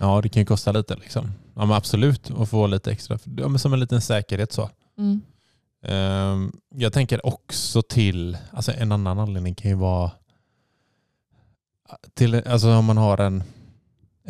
Ja 0.00 0.20
det 0.20 0.28
kan 0.28 0.40
ju 0.40 0.46
kosta 0.46 0.72
lite 0.72 0.96
liksom. 0.96 1.32
Ja 1.54 1.66
men 1.66 1.76
absolut 1.76 2.30
att 2.30 2.48
få 2.48 2.66
lite 2.66 2.92
extra. 2.92 3.18
Ja, 3.36 3.58
som 3.58 3.72
en 3.72 3.80
liten 3.80 4.00
säkerhet 4.00 4.52
så. 4.52 4.70
Mm. 4.98 5.20
Ehm, 5.82 6.52
jag 6.74 6.92
tänker 6.92 7.26
också 7.26 7.82
till, 7.82 8.38
alltså 8.50 8.72
en 8.72 8.92
annan 8.92 9.18
anledning 9.18 9.54
kan 9.54 9.70
ju 9.70 9.76
vara 9.76 10.10
till, 12.14 12.34
alltså 12.34 12.70
om 12.70 12.84
man 12.84 12.96
har 12.96 13.18
en, 13.18 13.42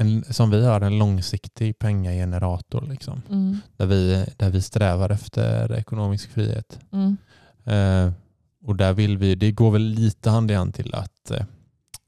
en 0.01 0.25
som 0.31 0.51
vi 0.51 0.65
har, 0.65 0.81
en 0.81 0.99
långsiktig 0.99 1.79
pengagenerator 1.79 2.87
liksom, 2.91 3.23
Mm. 3.31 3.59
där, 3.77 3.87
vi, 3.87 4.27
där 4.37 4.51
vi 4.51 4.63
strävar 4.63 5.11
efter 5.11 5.73
ekonomisk 5.73 6.31
frihet. 6.31 6.79
Mm. 6.93 7.17
Eh, 7.65 8.13
och 8.65 8.77
där 8.77 8.93
vill 8.93 9.19
vi, 9.19 9.35
det 9.35 9.53
går 9.53 9.71
väl 9.71 9.83
lite 9.83 10.31
hand 10.31 10.51
i 10.51 10.55
hand 10.55 10.75
till 10.75 10.95
att 10.95 11.31
eh, 11.31 11.45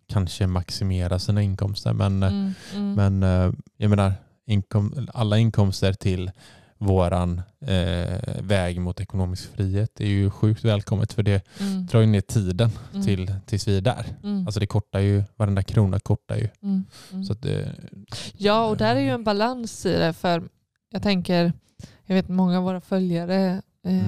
kanske 0.08 0.46
maximera 0.46 1.18
sina 1.18 1.42
inkomster, 1.42 1.92
men, 1.92 2.22
eh, 2.22 2.28
Mm. 2.32 2.52
Mm. 2.74 2.94
men 2.94 3.22
eh, 3.22 3.52
jag 3.76 3.90
menar, 3.90 4.12
inkom, 4.46 5.08
alla 5.14 5.38
inkomster 5.38 5.92
till 5.92 6.30
våran 6.80 7.42
eh, 7.60 8.42
väg 8.42 8.80
mot 8.80 9.00
ekonomisk 9.00 9.52
frihet 9.54 10.00
är 10.00 10.06
ju 10.06 10.30
sjukt 10.30 10.64
välkommet 10.64 11.12
för 11.12 11.22
det 11.22 11.44
Mm. 11.60 11.86
drar 11.86 12.00
ju 12.00 12.06
ner 12.06 12.20
tiden 12.20 12.70
Mm. 12.94 13.06
till, 13.06 13.34
tills 13.46 13.68
vi 13.68 13.76
är 13.76 13.80
där. 13.80 14.06
Mm. 14.22 14.46
Alltså 14.46 14.60
det 14.60 14.66
kortar 14.66 14.98
ju, 15.00 15.22
varenda 15.36 15.62
krona 15.62 16.00
kortar 16.00 16.36
ju. 16.36 16.48
Mm. 16.62 16.84
Mm. 17.12 17.24
Så 17.24 17.34
det, 17.34 17.72
Ja, 18.36 18.64
och 18.66 18.76
där 18.76 18.96
är 18.96 19.00
ju 19.00 19.10
en 19.10 19.24
balans 19.24 19.86
i 19.86 19.92
det. 19.92 20.12
För 20.12 20.42
jag 20.92 21.02
tänker, 21.02 21.52
jag 22.06 22.14
vet 22.14 22.28
många 22.28 22.58
av 22.58 22.64
våra 22.64 22.80
följare 22.80 23.62
eh, 23.86 24.02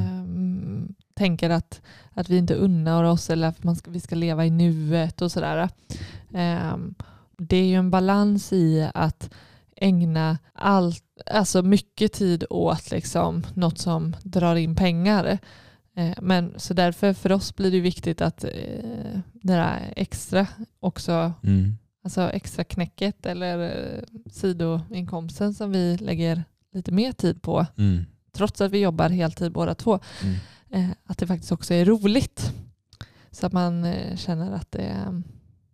tänker 1.15 1.51
att, 1.51 1.81
att 2.11 2.29
vi 2.29 2.37
inte 2.37 2.55
unnar 2.55 3.05
oss 3.05 3.31
eller 3.31 3.49
att 3.49 3.65
man 3.65 3.77
ska, 3.77 3.91
vi 3.91 4.01
ska 4.01 4.15
leva 4.15 4.47
i 4.47 4.51
nuet 4.51 5.23
och 5.23 5.33
sådär. 5.33 5.69
Eh, 6.35 6.77
det 7.39 7.57
är 7.57 7.65
ju 7.67 7.75
en 7.75 7.91
balans 7.91 8.53
i 8.53 8.91
att 8.95 9.31
ägna 9.83 10.39
allt, 10.53 11.05
alltså 11.27 11.63
mycket 11.63 12.13
tid 12.13 12.45
åt 12.51 12.91
liksom 12.91 13.43
något 13.55 13.79
som 13.79 14.17
drar 14.23 14.57
in 14.57 14.77
pengar. 14.77 15.39
Eh, 15.97 16.15
Men 16.23 16.55
så 16.57 16.75
därför 16.75 17.13
för 17.13 17.33
oss 17.33 17.57
blir 17.57 17.71
det 17.71 17.81
viktigt 17.81 18.21
att 18.21 18.45
eh, 18.45 18.51
det 19.33 19.53
där 19.55 19.93
extra 19.97 20.47
också 20.81 21.33
mm. 21.45 21.79
alltså 22.05 22.31
extra 22.31 22.65
knäcket 22.65 23.27
eller 23.27 23.59
eh, 23.59 24.03
sidoinkomsten 24.33 25.55
som 25.55 25.73
vi 25.73 25.97
lägger 25.97 26.45
lite 26.75 26.93
mer 26.93 27.13
tid 27.13 27.43
på, 27.43 27.67
Mm. 27.79 28.05
trots 28.33 28.61
att 28.61 28.71
vi 28.73 28.79
jobbar 28.79 29.09
heltid 29.09 29.53
båda 29.53 29.75
två, 29.75 30.01
Mm. 30.23 30.35
eh, 30.71 30.97
att 31.05 31.19
det 31.19 31.27
faktiskt 31.27 31.53
också 31.53 31.75
är 31.75 31.85
roligt. 31.85 32.53
Så 33.31 33.47
att 33.47 33.53
man 33.53 33.85
eh, 33.85 34.17
känner 34.17 34.53
att 34.53 34.71
det, 34.73 35.23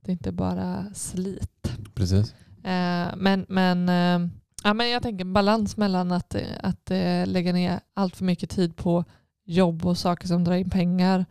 det 0.01 0.11
är 0.11 0.13
inte 0.13 0.33
bara 0.33 0.85
slit. 0.95 1.73
Precis. 1.95 2.35
Eh, 2.69 3.17
men, 3.17 3.47
men, 3.49 3.89
eh, 3.89 4.29
ja, 4.65 4.75
men 4.75 4.91
jag 4.91 5.03
tänker 5.03 5.25
balans 5.25 5.77
mellan 5.77 6.13
att, 6.13 6.37
att 6.63 6.91
eh, 6.91 7.27
lägga 7.27 7.53
ner 7.53 7.81
allt 7.95 8.17
för 8.17 8.25
mycket 8.25 8.51
tid 8.51 8.77
på 8.77 9.05
jobb 9.45 9.87
och 9.87 9.99
saker 9.99 10.29
som 10.29 10.45
drar 10.45 10.55
in 10.55 10.71
pengar 10.71 11.25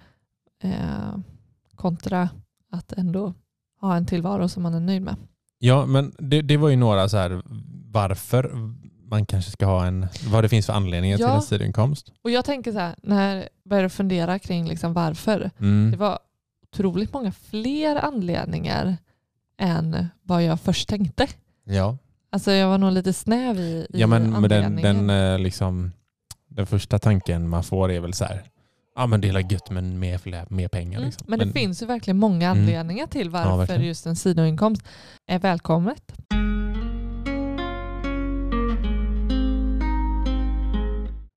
kontra 1.75 2.29
att 2.72 2.91
ändå 2.94 3.34
ha 3.82 3.96
en 3.96 4.06
tillvaro 4.06 4.50
som 4.50 4.63
man 4.63 4.74
är 4.74 4.79
nöjd 4.79 5.01
med. 5.01 5.15
Ja, 5.60 5.86
men 5.86 6.15
det, 6.20 6.41
det 6.41 6.58
var 6.58 6.70
ju 6.70 6.75
några 6.75 7.10
så 7.10 7.17
här 7.17 7.41
varför 7.91 8.51
man 9.10 9.25
kanske 9.25 9.51
ska 9.51 9.65
ha 9.65 9.86
en, 9.86 10.08
vad 10.27 10.44
det 10.44 10.50
finns 10.50 10.65
för 10.65 10.74
anledningar 10.74 11.17
till 11.17 11.25
Ja. 11.25 11.36
en 11.36 11.41
sidoinkomst. 11.41 12.12
Och 12.22 12.32
jag 12.32 12.46
tänker 12.46 12.72
så 12.72 12.79
här, 12.79 12.96
när 13.03 13.36
jag 13.36 13.46
började 13.65 13.89
fundera 13.89 14.39
kring 14.39 14.67
liksom 14.67 14.94
varför, 14.94 15.51
Mm. 15.60 15.91
det 15.91 15.98
var 15.98 16.20
otroligt 16.63 17.13
många 17.13 17.32
fler 17.32 17.96
anledningar 17.96 18.98
än 19.58 20.08
vad 20.24 20.44
jag 20.44 20.60
först 20.60 20.90
tänkte. 20.90 21.28
Ja, 21.64 21.98
Alltså 22.30 22.52
jag 22.52 22.68
var 22.70 22.78
nog 22.78 22.92
lite 22.92 23.14
snäv 23.14 23.60
i, 23.60 23.62
i 23.62 24.00
ja 24.00 24.08
men 24.08 24.42
med 24.42 24.50
den, 24.50 24.76
den, 24.76 25.10
eh, 25.10 25.40
liksom, 25.40 25.92
den 26.48 26.66
första 26.68 27.00
tanken 27.00 27.50
man 27.50 27.64
får 27.64 27.92
är 27.92 28.00
väl 28.00 28.14
så 28.14 28.26
här, 28.26 28.44
ja 28.96 29.08
men 29.08 29.22
det 29.22 29.30
är 29.30 29.52
gött 29.54 29.70
men 29.70 30.00
mer, 30.00 30.18
fler- 30.18 30.46
mer 30.50 30.68
pengar. 30.68 30.98
Mm. 30.98 31.06
Liksom. 31.10 31.26
Men 31.30 31.40
det 31.40 31.52
finns 31.52 31.82
ju 31.82 31.86
verkligen 31.86 32.18
många 32.18 32.50
Mm. 32.52 32.64
anledningar 32.64 33.08
till 33.08 33.30
varför 33.30 33.58
verkligen. 33.58 33.84
just 33.84 34.06
en 34.06 34.16
sidoinkomst 34.16 34.82
är 35.28 35.40
välkommet. 35.40 36.14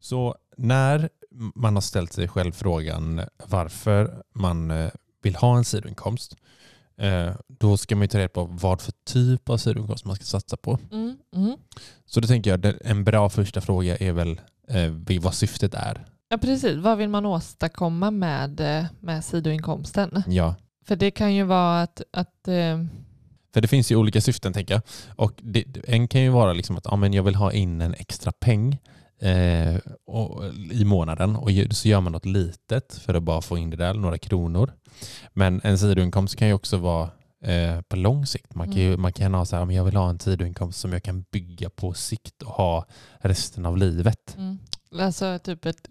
Så 0.01 0.35
när 0.57 1.09
man 1.55 1.75
har 1.75 1.81
ställt 1.81 2.13
sig 2.13 2.29
själv 2.29 2.53
frågan 2.53 3.21
varför 3.47 4.23
man 4.35 4.71
eh, 4.71 4.91
vill 5.23 5.37
ha 5.37 5.57
en 5.57 5.65
sidoinkomst, 5.65 6.37
då 7.47 7.77
ska 7.77 7.97
man 7.97 8.03
ju 8.03 8.09
ta 8.09 8.19
reda 8.19 8.29
på 8.29 8.45
vad 8.45 8.81
för 8.81 8.93
typ 9.07 9.49
av 9.49 9.57
sidoinkomst 9.57 10.05
man 10.05 10.17
ska 10.17 10.25
satsa 10.25 10.57
på. 10.57 10.79
Mm. 10.93 11.17
Mm. 11.37 11.57
Så 12.07 12.21
då 12.21 12.29
tänker 12.29 12.51
jag 12.51 12.75
en 12.85 13.05
bra 13.05 13.29
första 13.29 13.61
fråga 13.61 13.97
är 13.97 14.13
väl 14.13 14.41
eh, 14.69 15.21
vad 15.21 15.35
syftet 15.35 15.75
är. 15.75 16.05
Ja 16.29 16.39
precis, 16.39 16.77
vad 16.77 16.99
vill 16.99 17.09
man 17.09 17.27
åstadkomma 17.27 18.11
med, 18.11 18.61
eh, 18.61 18.85
med 19.01 19.25
sidoinkomsten? 19.25 20.23
Ja, 20.27 20.55
För 20.87 20.97
det 20.97 21.11
kan 21.11 21.35
ju 21.35 21.45
vara 21.45 21.83
att, 21.83 22.03
att 22.13 22.49
eh, 22.49 22.85
för 23.55 23.61
det 23.61 23.69
finns 23.69 23.93
ju 23.93 23.97
olika 23.97 24.21
syften 24.21 24.53
tänker 24.53 24.75
jag. 24.75 24.83
Och 25.17 25.33
det, 25.37 25.65
en 25.85 26.09
kan 26.09 26.23
ju 26.23 26.29
vara 26.29 26.53
liksom 26.53 26.77
att 26.77 26.85
ja, 26.85 26.97
men 26.97 27.13
jag 27.13 27.23
vill 27.23 27.35
ha 27.35 27.53
in 27.53 27.81
en 27.81 27.95
extra 27.95 28.33
peng 28.33 28.79
eh, 29.21 29.77
och, 30.07 30.45
i 30.73 30.85
månaden 30.85 31.37
och 31.37 31.51
så 31.71 31.89
gör 31.89 32.01
man 32.01 32.13
något 32.13 32.27
litet 32.27 32.95
för 32.95 33.15
att 33.15 33.23
bara 33.23 33.41
få 33.41 33.59
in 33.59 33.71
det 33.71 33.77
där, 33.77 33.95
några 33.95 34.19
kronor. 34.19 34.73
Men 35.33 35.61
en 35.65 35.79
sidoinkomst 35.79 36.37
kan 36.37 36.49
ju 36.49 36.55
också 36.55 36.77
vara 36.77 37.11
eh, 37.45 37.81
på 37.81 37.97
lång 37.97 38.27
sikt. 38.27 38.55
Man 38.55 38.67
kan, 38.67 38.83
ju, 38.83 38.97
man 38.97 39.13
kan 39.13 39.35
ha 39.35 39.45
så 39.45 39.57
här, 39.57 39.65
men 39.65 39.77
jag 39.77 39.85
vill 39.85 39.97
ha 39.97 40.11
en 40.11 40.19
sidoinkomst 40.19 40.81
som 40.81 40.93
jag 40.93 41.03
kan 41.03 41.25
bygga 41.33 41.71
på 41.71 41.95
sikt 41.95 42.43
och 42.43 42.53
ha 42.53 42.87
resten 43.19 43.67
av 43.67 43.77
livet. 43.77 44.37
mm, 44.37 44.59
alltså 44.99 45.39
typ 45.39 45.67
ett 45.67 45.89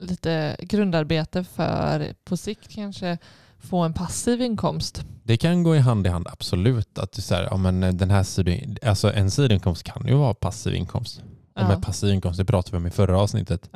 lite 0.00 0.56
grundarbete 0.60 1.44
för 1.44 2.14
på 2.24 2.36
sikt 2.36 2.68
kanske 2.68 3.18
få 3.58 3.78
en 3.78 3.92
passiv 3.92 4.42
inkomst. 4.42 5.04
Det 5.22 5.36
kan 5.36 5.62
gå 5.62 5.76
i 5.76 5.78
hand 5.78 6.06
i 6.06 6.10
hand, 6.10 6.28
absolut. 6.32 6.98
Att 6.98 7.14
så 7.14 7.34
här, 7.34 7.48
ja, 7.50 7.56
men 7.56 7.96
den 7.96 8.10
här 8.10 8.22
sido, 8.22 8.52
alltså 8.82 9.12
en 9.12 9.30
sidoinkomst 9.30 9.82
kan 9.82 10.06
ju 10.06 10.14
vara 10.14 10.34
passiv 10.34 10.74
inkomst. 10.74 11.22
Och 11.54 11.64
med 11.68 11.82
passiv 11.82 12.14
inkomst, 12.14 12.38
det 12.38 12.44
pratade 12.44 12.76
vi 12.76 12.80
om 12.80 12.86
i 12.86 12.90
förra 12.90 13.18
avsnittet. 13.20 13.70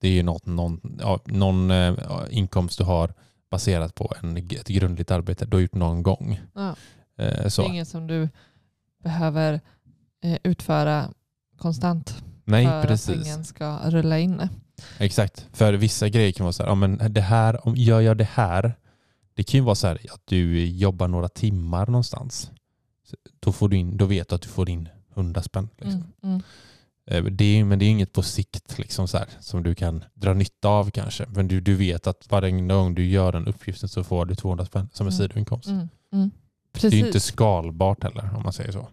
Det 0.00 0.08
är 0.08 0.12
ju 0.12 0.22
något, 0.22 0.46
någon, 0.46 0.98
ja, 1.00 1.20
någon 1.26 1.70
eh, 1.70 1.94
inkomst 2.30 2.78
du 2.78 2.84
har 2.84 3.14
baserat 3.50 3.94
på 3.94 4.14
en, 4.22 4.36
ett 4.36 4.68
grundligt 4.68 5.10
arbete 5.10 5.44
du 5.46 5.56
har 5.56 5.62
gjort 5.62 5.74
någon 5.74 6.02
gång. 6.02 6.40
Ja. 6.54 6.68
Eh, 6.70 6.74
Det 7.16 7.24
är 7.24 7.48
så. 7.48 7.62
inget 7.64 7.88
som 7.88 8.06
du 8.06 8.28
behöver 9.02 9.60
eh, 10.24 10.38
utföra 10.42 11.08
konstant 11.58 12.22
Nej, 12.44 12.66
för 12.66 12.72
att 12.80 12.86
precis. 12.86 13.22
pengen 13.22 13.44
ska 13.44 13.78
rulla 13.90 14.18
in. 14.18 14.48
Exakt. 14.98 15.46
För 15.52 15.72
vissa 15.72 16.08
grejer 16.08 16.32
kan 16.32 16.44
vara 16.44 16.52
så 16.52 16.62
här, 16.62 16.70
ja, 16.70 16.74
men 16.74 17.12
det 17.12 17.20
här, 17.20 17.66
om 17.68 17.76
gör 17.76 18.00
jag 18.00 18.16
det 18.16 18.28
här, 18.32 18.74
det 19.34 19.42
kan 19.44 19.58
ju 19.58 19.64
vara 19.64 19.74
så 19.74 19.86
här 19.86 19.98
att 20.12 20.22
du 20.24 20.66
jobbar 20.66 21.08
några 21.08 21.28
timmar 21.28 21.86
någonstans. 21.86 22.50
Så 23.04 23.16
Då, 23.40 23.52
får 23.52 23.68
du 23.68 23.76
in, 23.76 23.96
då 23.96 24.06
vet 24.06 24.28
du 24.28 24.34
att 24.34 24.42
du 24.42 24.48
får 24.48 24.70
in 24.70 24.88
100 25.14 25.42
spänn. 25.42 25.68
Liksom. 25.78 25.92
Mm. 25.92 26.12
Mm. 26.22 26.42
Eh, 27.10 27.24
Det 27.24 27.44
är, 27.44 27.64
men 27.64 27.78
det 27.78 27.84
är 27.84 27.90
inget 27.90 28.12
på 28.12 28.22
sikt 28.22 28.78
liksom 28.78 29.08
så 29.08 29.18
här, 29.18 29.26
som 29.40 29.62
du 29.62 29.74
kan 29.74 30.04
dra 30.14 30.34
nytta 30.34 30.68
av 30.68 30.90
kanske. 30.90 31.26
Men 31.34 31.48
du, 31.48 31.60
du 31.60 31.74
vet 31.74 32.06
att 32.06 32.26
varje 32.30 32.50
gång 32.60 32.94
du 32.94 33.06
gör 33.06 33.32
den 33.32 33.46
uppgiften 33.46 33.88
så 33.88 34.04
får 34.04 34.26
du 34.26 34.34
200 34.34 34.64
spänn 34.64 34.88
som 34.92 35.06
en 35.06 35.12
Mm. 35.12 35.18
sidoinkomst. 35.28 35.68
Mm. 35.68 35.88
Mm. 36.12 36.30
Det 36.80 36.84
är 36.86 37.06
inte 37.06 37.20
skalbart 37.20 38.02
heller 38.02 38.36
om 38.36 38.42
man 38.42 38.52
säger 38.52 38.72
så. 38.72 38.88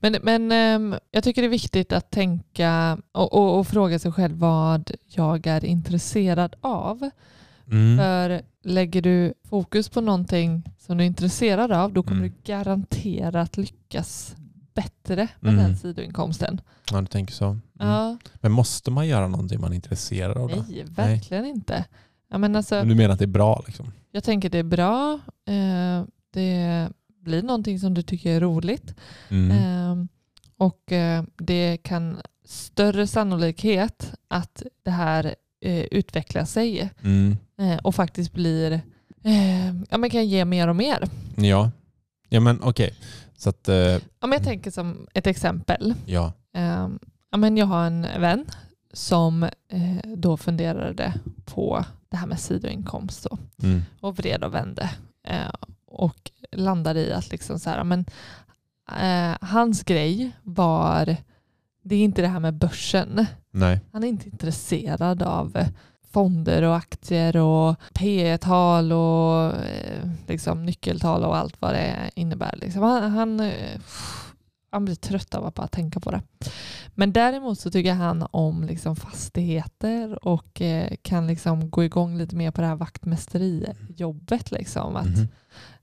Men, 0.00 0.16
men 0.22 0.52
ehm, 0.52 0.94
jag 1.10 1.24
tycker 1.24 1.42
det 1.42 1.48
är 1.48 1.50
viktigt 1.50 1.92
att 1.92 2.10
tänka 2.10 2.98
och, 3.12 3.32
och, 3.32 3.58
och 3.58 3.66
fråga 3.66 3.98
sig 3.98 4.12
själv 4.12 4.36
vad 4.38 4.90
jag 5.06 5.46
är 5.46 5.64
intresserad 5.64 6.56
av. 6.60 7.10
Mm. 7.70 7.96
För 7.98 8.42
lägger 8.64 9.02
du 9.02 9.34
fokus 9.48 9.88
på 9.88 10.00
någonting 10.00 10.62
som 10.78 10.96
du 10.98 11.04
är 11.04 11.06
intresserad 11.06 11.72
av, 11.72 11.92
då 11.92 12.02
kommer 12.02 12.20
Mm. 12.20 12.32
du 12.44 12.52
garanterat 12.52 13.56
lyckas 13.56 14.36
bättre 14.82 15.28
med 15.40 15.52
Mm. 15.52 15.64
den 15.64 15.76
sidoinkomsten. 15.76 16.60
Ja, 16.92 17.00
du 17.00 17.06
tänker 17.06 17.34
så. 17.34 17.44
Mm. 17.46 17.60
Ja, 17.78 18.16
Men 18.34 18.52
måste 18.52 18.90
man 18.90 19.06
göra 19.08 19.28
någonting 19.28 19.60
man 19.60 19.70
är 19.72 19.76
intresserad 19.76 20.36
av 20.36 20.48
då? 20.48 20.64
nej, 20.68 20.84
verkligen 20.88 21.44
inte. 21.46 21.84
Ja, 22.30 22.38
men 22.38 22.56
alltså, 22.56 22.74
Men 22.74 22.88
Du 22.88 22.94
menar 22.94 23.12
att 23.12 23.18
det 23.18 23.24
är 23.24 23.26
bra 23.40 23.62
liksom? 23.66 23.92
jag 24.12 24.24
tänker 24.24 24.50
det 24.50 24.58
är 24.58 24.62
bra. 24.62 25.20
Eh, 25.46 26.04
det 26.32 26.88
blir 27.20 27.42
någonting 27.42 27.78
som 27.80 27.94
du 27.94 28.02
tycker 28.02 28.30
är 28.36 28.40
roligt. 28.40 28.94
Mm. 29.28 29.50
Ehm, 29.58 30.08
och 30.56 30.92
eh, 30.92 31.24
det 31.38 31.76
kan 31.82 32.18
större 32.44 33.06
sannolikhet 33.06 34.14
att 34.28 34.62
det 34.84 34.90
här 34.90 35.34
eh, 35.60 35.84
utvecklar 35.84 36.44
sig 36.44 36.90
Mm. 37.02 37.36
eh, 37.58 37.76
och 37.76 37.94
faktiskt 37.94 38.32
blir, 38.32 38.72
eh, 39.24 39.66
ja 39.90 39.98
men 39.98 40.10
kan 40.10 40.26
ge 40.26 40.44
mer 40.44 40.68
och 40.68 40.76
mer. 40.76 41.08
Ja. 41.36 41.70
Ja 42.28 42.40
men 42.40 42.62
okej. 42.62 42.94
Så 43.38 43.48
att, 43.50 43.68
eh, 43.68 43.76
Ja, 43.76 44.00
men 44.20 44.32
jag 44.32 44.42
tänker 44.44 44.70
som 44.70 45.06
ett 45.14 45.26
exempel. 45.26 45.94
ja. 46.06 46.32
Ehm, 46.54 46.98
ja, 47.30 47.38
men 47.38 47.56
jag 47.56 47.66
har 47.66 47.84
en 47.86 48.02
vän 48.02 48.44
som 48.92 49.42
eh, 49.42 50.12
då 50.16 50.36
funderade 50.36 51.14
på 51.44 51.84
det 52.08 52.16
här 52.16 52.26
med 52.26 52.40
sidoinkomst 52.40 53.26
då, 53.30 53.38
Mm. 53.62 53.82
och 54.00 54.16
vred 54.16 54.44
och 54.44 54.54
vände 54.54 54.90
eh, 55.24 55.52
och 55.86 56.30
landade 56.52 57.00
i 57.00 57.12
att 57.12 57.30
liksom 57.30 57.58
så 57.58 57.70
här, 57.70 57.84
men, 57.84 58.04
eh, 59.00 59.36
hans 59.48 59.82
grej 59.82 60.30
var, 60.42 61.16
det 61.82 61.94
är 61.94 62.04
inte 62.04 62.22
det 62.22 62.28
här 62.28 62.40
med 62.40 62.54
börsen. 62.54 63.26
Nej. 63.50 63.80
Han 63.92 64.04
är 64.04 64.08
inte 64.08 64.28
intresserad 64.28 65.22
av 65.22 65.56
eh, 65.56 65.68
fonder 66.18 66.62
och 66.62 66.76
aktier 66.76 67.36
och 67.36 67.76
P 67.94 68.38
tal 68.40 68.92
och 68.92 69.44
eh, 69.54 70.08
liksom 70.28 70.64
nyckeltal 70.64 71.24
och 71.24 71.36
allt 71.36 71.56
vad 71.60 71.74
det 71.74 72.10
innebär. 72.14 72.54
Liksom. 72.56 72.82
Han, 72.82 73.10
han, 73.10 73.40
eh, 73.40 73.80
han 74.70 74.84
blir 74.84 74.94
trött 74.94 75.34
av 75.34 75.46
att 75.46 75.54
bara 75.54 75.68
tänka 75.68 76.00
på 76.00 76.10
det. 76.10 76.22
Men 76.94 77.12
däremot 77.12 77.60
så 77.60 77.70
tycker 77.70 77.92
han 77.94 78.26
om 78.30 78.64
liksom 78.64 78.96
fastigheter 78.96 80.24
och 80.24 80.60
eh, 80.62 80.92
kan 81.02 81.26
liksom 81.26 81.70
gå 81.70 81.84
igång 81.84 82.18
lite 82.18 82.36
mer 82.36 82.50
på 82.50 82.60
det 82.60 82.66
här 82.66 82.76
vaktmästerijobbet. 82.76 84.50
Liksom. 84.50 84.96
Att, 84.96 85.06
Mhm 85.06 85.28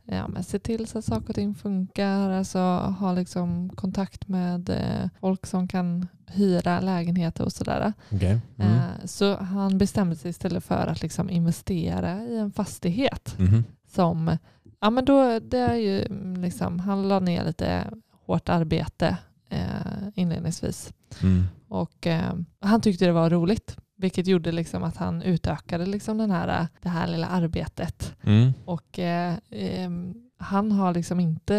ja, 0.05 0.27
men 0.27 0.43
se 0.43 0.59
till 0.59 0.87
så 0.87 0.97
att 0.99 1.05
saker 1.05 1.29
och 1.29 1.35
ting 1.35 1.55
funkar, 1.55 2.29
alltså 2.29 2.59
ha 2.99 3.13
liksom 3.13 3.69
kontakt 3.69 4.27
med 4.27 4.69
eh, 4.69 5.09
folk 5.19 5.45
som 5.45 5.67
kan 5.67 6.07
hyra 6.27 6.79
lägenheter 6.79 7.43
och 7.45 7.51
sådär. 7.53 7.93
Okej. 8.11 8.39
Mm. 8.57 8.71
Eh, 8.73 9.05
så 9.05 9.35
han 9.37 9.77
bestämde 9.77 10.15
sig 10.15 10.29
istället 10.29 10.63
för 10.63 10.87
att 10.87 11.01
liksom 11.01 11.29
investera 11.29 12.21
i 12.23 12.37
en 12.37 12.51
fastighet 12.51 13.35
Mhm. 13.39 13.63
som, 13.87 14.37
ja 14.79 14.89
men 14.89 15.05
då, 15.05 15.39
det 15.39 15.57
är 15.59 15.75
ju 15.75 16.05
mm, 16.05 16.41
liksom, 16.41 16.79
han 16.79 17.07
la 17.07 17.19
ner 17.19 17.45
lite 17.45 17.87
hårt 18.25 18.49
arbete 18.49 19.17
eh, 19.49 20.07
inledningsvis. 20.15 20.93
Mm. 21.23 21.43
Och 21.67 22.07
eh, 22.07 22.33
han 22.61 22.81
tyckte 22.81 23.05
det 23.05 23.11
var 23.11 23.29
roligt, 23.29 23.77
vilket 23.97 24.27
gjorde 24.27 24.51
liksom 24.51 24.83
att 24.83 24.97
han 24.97 25.21
utökade 25.21 25.85
liksom 25.85 26.17
den 26.17 26.31
här, 26.31 26.67
det 26.81 26.89
här 26.89 27.07
lilla 27.07 27.27
arbetet. 27.27 28.15
Mm. 28.23 28.53
Och 28.65 28.99
eh, 28.99 29.35
em, 29.51 30.13
han 30.37 30.71
har 30.71 30.93
liksom 30.93 31.19
inte... 31.19 31.53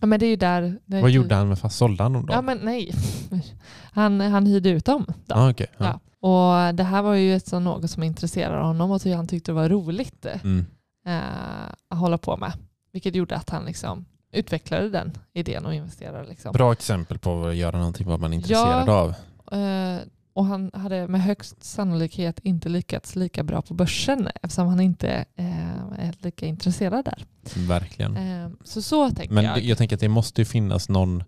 Ja, 0.00 0.06
men 0.06 0.20
det 0.20 0.26
är 0.26 0.30
ju 0.30 0.36
där... 0.36 0.78
Det 0.84 1.00
Vad 1.02 1.10
gjorde 1.10 1.34
han 1.34 1.48
med 1.48 1.58
fast 1.58 1.78
sålde 1.78 2.02
han 2.02 2.12
dem 2.12 2.26
då? 2.26 2.32
Ja, 2.34 2.42
men 2.42 2.58
nej. 2.58 2.92
Han, 3.92 4.20
han 4.20 4.46
hyrde 4.46 4.68
ut 4.68 4.84
dem. 4.84 5.06
Då. 5.26 5.34
ah, 5.34 5.50
okej. 5.50 5.66
Ja. 5.78 5.84
Ja. 6.20 6.28
Och 6.28 6.74
det 6.74 6.82
här 6.84 7.02
var 7.02 7.14
ju 7.14 7.36
ett 7.36 7.46
så 7.46 7.58
något 7.58 7.90
som 7.90 8.02
intresserade 8.02 8.64
honom 8.66 8.90
och 8.90 9.02
han 9.02 9.26
tyckte 9.26 9.50
det 9.50 9.54
var 9.54 9.68
roligt 9.68 10.26
Mm. 10.26 10.66
eh, 11.06 11.68
att 11.88 11.98
hålla 11.98 12.18
på 12.18 12.36
med. 12.36 12.52
Vilket 12.92 13.14
gjorde 13.14 13.36
att 13.36 13.50
han 13.50 13.64
liksom 13.64 14.04
utvecklade 14.32 14.90
den 14.90 15.12
idén 15.32 15.66
och 15.66 15.74
investerade. 15.74 16.28
Liksom. 16.28 16.52
Bra 16.52 16.72
exempel 16.72 17.18
på 17.18 17.46
att 17.46 17.56
göra 17.56 17.78
någonting 17.78 18.06
vad 18.06 18.20
man 18.20 18.32
är 18.32 18.36
intresserad 18.36 18.88
av. 18.88 19.08
Eh, 19.52 20.00
och 20.36 20.46
han 20.46 20.70
hade 20.74 21.08
med 21.08 21.22
högst 21.22 21.64
sannolikhet 21.64 22.38
inte 22.42 22.68
lyckats 22.68 23.16
lika 23.16 23.42
bra 23.44 23.62
på 23.62 23.74
börsen 23.74 24.28
eftersom 24.42 24.68
han 24.68 24.80
inte 24.80 25.24
eh, 25.36 25.78
är 25.98 26.14
lika 26.24 26.46
intresserad 26.46 27.04
där. 27.04 27.24
Verkligen. 27.68 28.16
Eh, 28.16 28.50
så 28.64 28.82
så 28.82 29.10
tänker 29.10 29.34
Men 29.34 29.44
jag. 29.44 29.58
jag 29.64 29.78
tänker 29.78 29.96
att 29.96 30.00
det 30.00 30.08
måste 30.08 30.40
ju 30.40 30.44
finnas 30.44 30.88
någon 30.88 31.24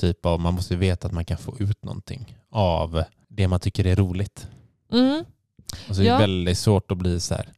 typ 0.00 0.26
av, 0.26 0.40
man 0.40 0.54
måste 0.54 0.74
ju 0.74 0.80
veta 0.80 1.06
att 1.08 1.14
man 1.14 1.24
kan 1.24 1.38
få 1.38 1.56
ut 1.58 1.84
någonting 1.84 2.36
av 2.50 3.04
det 3.28 3.48
man 3.48 3.60
tycker 3.60 3.86
är 3.86 3.96
roligt. 3.96 4.48
Mm, 4.92 5.24
Och 5.88 5.96
så 5.96 6.02
är 6.02 6.06
Ja. 6.06 6.12
det 6.14 6.18
väldigt 6.20 6.58
svårt 6.58 6.90
att 6.90 6.98
bli 6.98 7.20
så 7.20 7.34
här, 7.34 7.48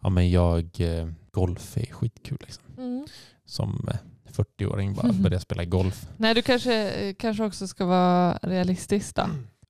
ja 0.00 0.08
men 0.08 0.30
jag, 0.30 0.70
eh, 0.80 1.08
golf 1.30 1.76
är 1.76 1.86
skitkul 1.92 2.38
liksom. 2.40 2.64
mm. 2.78 3.06
Som 3.46 3.88
eh, 3.92 3.96
40-åring 4.32 4.94
bara 4.94 5.06
Mhm. 5.12 5.22
börja 5.22 5.40
spela 5.40 5.64
golf. 5.64 6.06
Nej, 6.16 6.34
du 6.34 6.42
kanske, 6.42 6.90
eh, 6.90 7.14
kanske 7.18 7.44
också 7.44 7.66
ska 7.68 7.86
vara 7.86 8.38
realistisk 8.42 9.14
då. 9.16 9.22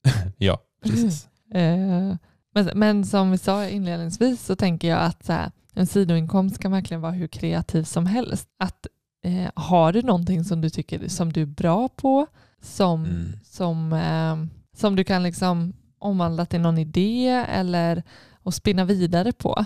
Ja, 0.37 0.59
precis. 0.83 1.29
Eh, 1.55 2.17
men, 2.55 2.71
men 2.75 3.05
som 3.05 3.31
vi 3.31 3.39
sa 3.39 3.69
inledningsvis 3.69 4.45
så 4.47 4.57
tänker 4.57 4.89
jag 4.89 5.01
att 5.03 5.25
så 5.25 5.33
här, 5.33 5.51
en 5.75 5.87
sidoinkomst 5.87 6.59
kan 6.59 6.73
verkligen 6.73 7.01
vara 7.01 7.13
hur 7.13 7.27
kreativ 7.27 7.85
som 7.85 8.07
helst. 8.07 8.49
Att 8.59 8.87
eh, 9.25 9.51
Har 9.55 9.93
du 9.93 10.03
någonting 10.03 10.45
som 10.45 10.61
du 10.61 10.71
tycker 10.71 11.09
som 11.09 11.33
du 11.33 11.43
är 11.43 11.47
bra 11.47 11.89
på, 11.89 12.27
som, 12.63 13.05
Mm. 13.05 13.33
som, 13.45 13.93
eh, 13.93 14.37
som 14.77 14.97
du 14.97 15.05
kan 15.05 15.23
liksom 15.23 15.73
omvandla 15.99 16.47
till 16.47 16.61
någon 16.61 16.79
idé 16.79 17.29
eller 17.49 18.03
och 18.33 18.55
spinna 18.55 18.85
vidare 18.85 19.33
på. 19.33 19.65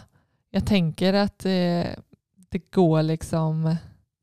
Jag 0.50 0.66
tänker 0.66 1.12
att 1.14 1.44
eh, 1.44 1.86
det 2.50 2.70
går 2.74 3.02
liksom... 3.02 3.76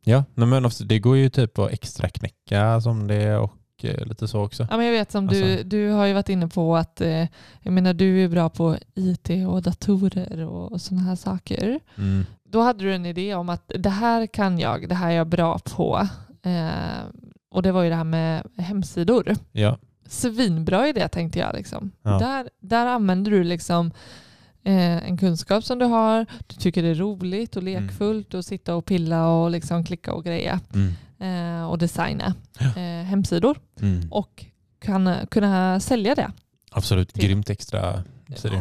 Ja, 0.06 0.24
men 0.34 0.70
det 0.86 1.00
går 1.00 1.18
ju 1.18 1.30
typ 1.30 1.60
att 1.60 1.72
extra 1.72 2.10
knäcka 2.10 2.82
som 2.82 3.08
det 3.08 3.38
och 3.38 3.52
eh, 3.86 4.06
lite 4.06 4.28
så 4.28 4.42
också. 4.46 4.68
Ja, 4.70 4.78
men 4.78 4.86
jag 4.86 4.94
vet 4.94 5.12
som 5.12 5.28
du, 5.28 5.52
Alltså- 5.52 5.64
du 5.68 5.90
har 5.90 6.06
ju 6.06 6.14
varit 6.14 6.30
inne 6.30 6.48
på 6.48 6.76
att 6.78 7.02
eh, 7.02 7.28
jag 7.62 7.74
menar, 7.74 7.94
du 7.94 8.24
är 8.24 8.28
bra 8.28 8.50
på 8.50 8.78
IT 8.96 9.30
och 9.50 9.62
datorer 9.62 10.46
och, 10.48 10.72
och 10.72 10.82
sådana 10.82 11.04
här 11.08 11.16
saker. 11.16 11.80
Mm. 11.98 12.26
Då 12.44 12.62
hade 12.62 12.84
du 12.84 12.94
en 12.96 13.06
idé 13.06 13.36
om 13.36 13.50
att 13.50 13.72
det 13.80 13.90
här 13.90 14.28
kan 14.28 14.60
jag, 14.60 14.90
det 14.90 14.96
här 14.96 15.12
är 15.12 15.16
jag 15.16 15.28
bra 15.28 15.60
på. 15.60 16.08
Eh, 16.44 17.04
och 17.52 17.62
det 17.64 17.72
var 17.72 17.84
ju 17.84 17.90
det 17.90 17.96
här 17.96 18.04
med 18.04 18.44
hemsidor. 18.58 19.36
Ja, 19.52 19.78
Svinbra 20.08 20.88
idé 20.88 21.08
tänkte 21.08 21.40
jag. 21.40 21.56
Liksom. 21.56 21.92
Ja. 22.02 22.20
Där, 22.20 22.50
där 22.60 22.86
använder 22.86 23.32
du 23.32 23.44
liksom 23.44 23.92
eh, 24.64 25.08
en 25.08 25.18
kunskap 25.18 25.64
som 25.64 25.80
du 25.80 25.86
har. 25.86 26.26
Du 26.48 26.56
tycker 26.56 26.84
det 26.84 26.90
är 26.90 26.96
roligt 26.96 27.56
och 27.56 27.64
Mm. 27.64 27.84
lekfullt 27.86 28.34
att 28.34 28.46
sitta 28.46 28.76
och 28.76 28.86
pilla 28.86 29.28
och 29.30 29.52
liksom 29.52 29.84
klicka 29.86 30.14
och 30.14 30.24
greja 30.24 30.60
mm. 30.74 30.94
Eh, 31.24 31.70
och 31.70 31.78
designa 31.78 32.34
Ja. 32.60 32.66
eh, 32.66 33.04
hemsidor 33.06 33.58
Mm. 33.82 34.12
och 34.12 34.46
kan, 34.80 35.16
kunna 35.32 35.80
sälja 35.80 36.16
det. 36.16 36.32
absolut. 36.72 37.14
till- 37.14 37.24
Grymt 37.26 37.50
extra. 37.50 38.04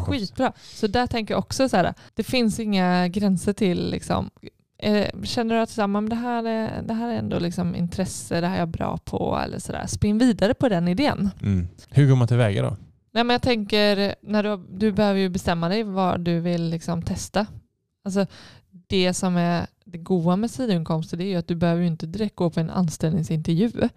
Skitbra. 0.06 0.52
Så 0.62 0.86
där 0.86 1.06
tänker 1.06 1.34
jag 1.34 1.38
också 1.38 1.68
så 1.68 1.76
här, 1.76 1.94
det 2.14 2.22
finns 2.22 2.60
inga 2.60 3.08
gränser 3.08 3.52
till 3.52 3.90
liksom, 3.90 4.30
eh, 4.78 5.06
känner 5.22 5.54
du 5.54 5.60
att 5.60 5.70
så 5.70 5.80
här, 5.80 6.08
det, 6.08 6.14
här 6.16 6.44
är, 6.46 6.82
det 6.82 6.94
här 6.94 7.08
är 7.08 7.18
ändå 7.18 7.38
liksom 7.38 7.74
intresse, 7.74 8.40
det 8.40 8.46
här 8.46 8.54
är 8.54 8.58
jag 8.58 8.68
bra 8.68 8.98
på 9.04 9.40
eller 9.44 9.58
sådär. 9.58 9.86
Spinn 9.86 10.18
vidare 10.18 10.54
på 10.54 10.68
den 10.68 10.88
idén. 10.88 11.30
Mm. 11.42 11.68
Hur 11.90 12.08
går 12.08 12.16
man 12.16 12.28
tillväga 12.28 12.62
då? 12.62 12.76
Nej, 13.14 13.24
men 13.24 13.34
jag 13.34 13.42
tänker, 13.42 14.14
när 14.22 14.42
du, 14.42 14.66
du 14.70 14.92
behöver 14.92 15.20
ju 15.20 15.28
bestämma 15.28 15.68
dig 15.68 15.82
vad 15.82 16.20
du 16.20 16.40
vill 16.40 16.68
liksom 16.68 17.02
testa. 17.02 17.46
Alltså, 18.04 18.26
det 18.92 19.14
som 19.14 19.36
är 19.36 19.66
det 19.84 19.98
goda 19.98 20.36
med 20.36 20.50
sidoinkomster 20.50 21.16
det 21.16 21.24
är 21.24 21.28
ju 21.28 21.36
att 21.36 21.48
du 21.48 21.54
behöver 21.54 21.82
inte 21.82 22.06
direkt 22.06 22.36
gå 22.36 22.50
på 22.50 22.60
en 22.60 22.70
anställningsintervju 22.70 23.88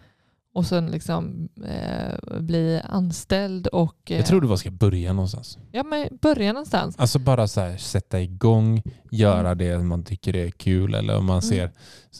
och 0.53 0.65
sen 0.65 0.85
liksom 0.91 1.49
eh, 1.67 2.39
bli 2.39 2.81
anställd 2.83 3.67
och 3.67 4.11
eh, 4.11 4.17
Jag 4.17 4.25
tror 4.25 4.41
du 4.41 4.47
bara 4.47 4.57
ska 4.57 4.71
börja 4.71 5.13
någonstans. 5.13 5.57
ja, 5.71 5.83
men 5.83 6.07
börja 6.21 6.53
någonstans. 6.53 6.95
Alltså 6.99 7.19
bara 7.19 7.47
så 7.47 7.61
här, 7.61 7.77
sätta 7.77 8.21
igång, 8.21 8.81
göra 9.11 9.51
Mm. 9.51 9.57
det 9.57 9.79
man 9.79 10.03
tycker 10.03 10.35
är 10.35 10.49
kul 10.51 10.93
eller 10.93 11.17
om 11.17 11.25
man 11.25 11.39
Mm. 11.39 11.41
ser 11.41 11.71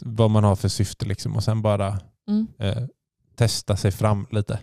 vad 0.02 0.30
man 0.30 0.44
har 0.44 0.56
för 0.56 0.68
syfte 0.68 1.06
liksom 1.06 1.36
och 1.36 1.44
sen 1.44 1.62
bara 1.62 2.00
Mm. 2.28 2.46
eh, 2.58 2.82
testa 3.34 3.76
sig 3.76 3.90
fram 3.90 4.26
lite. 4.30 4.58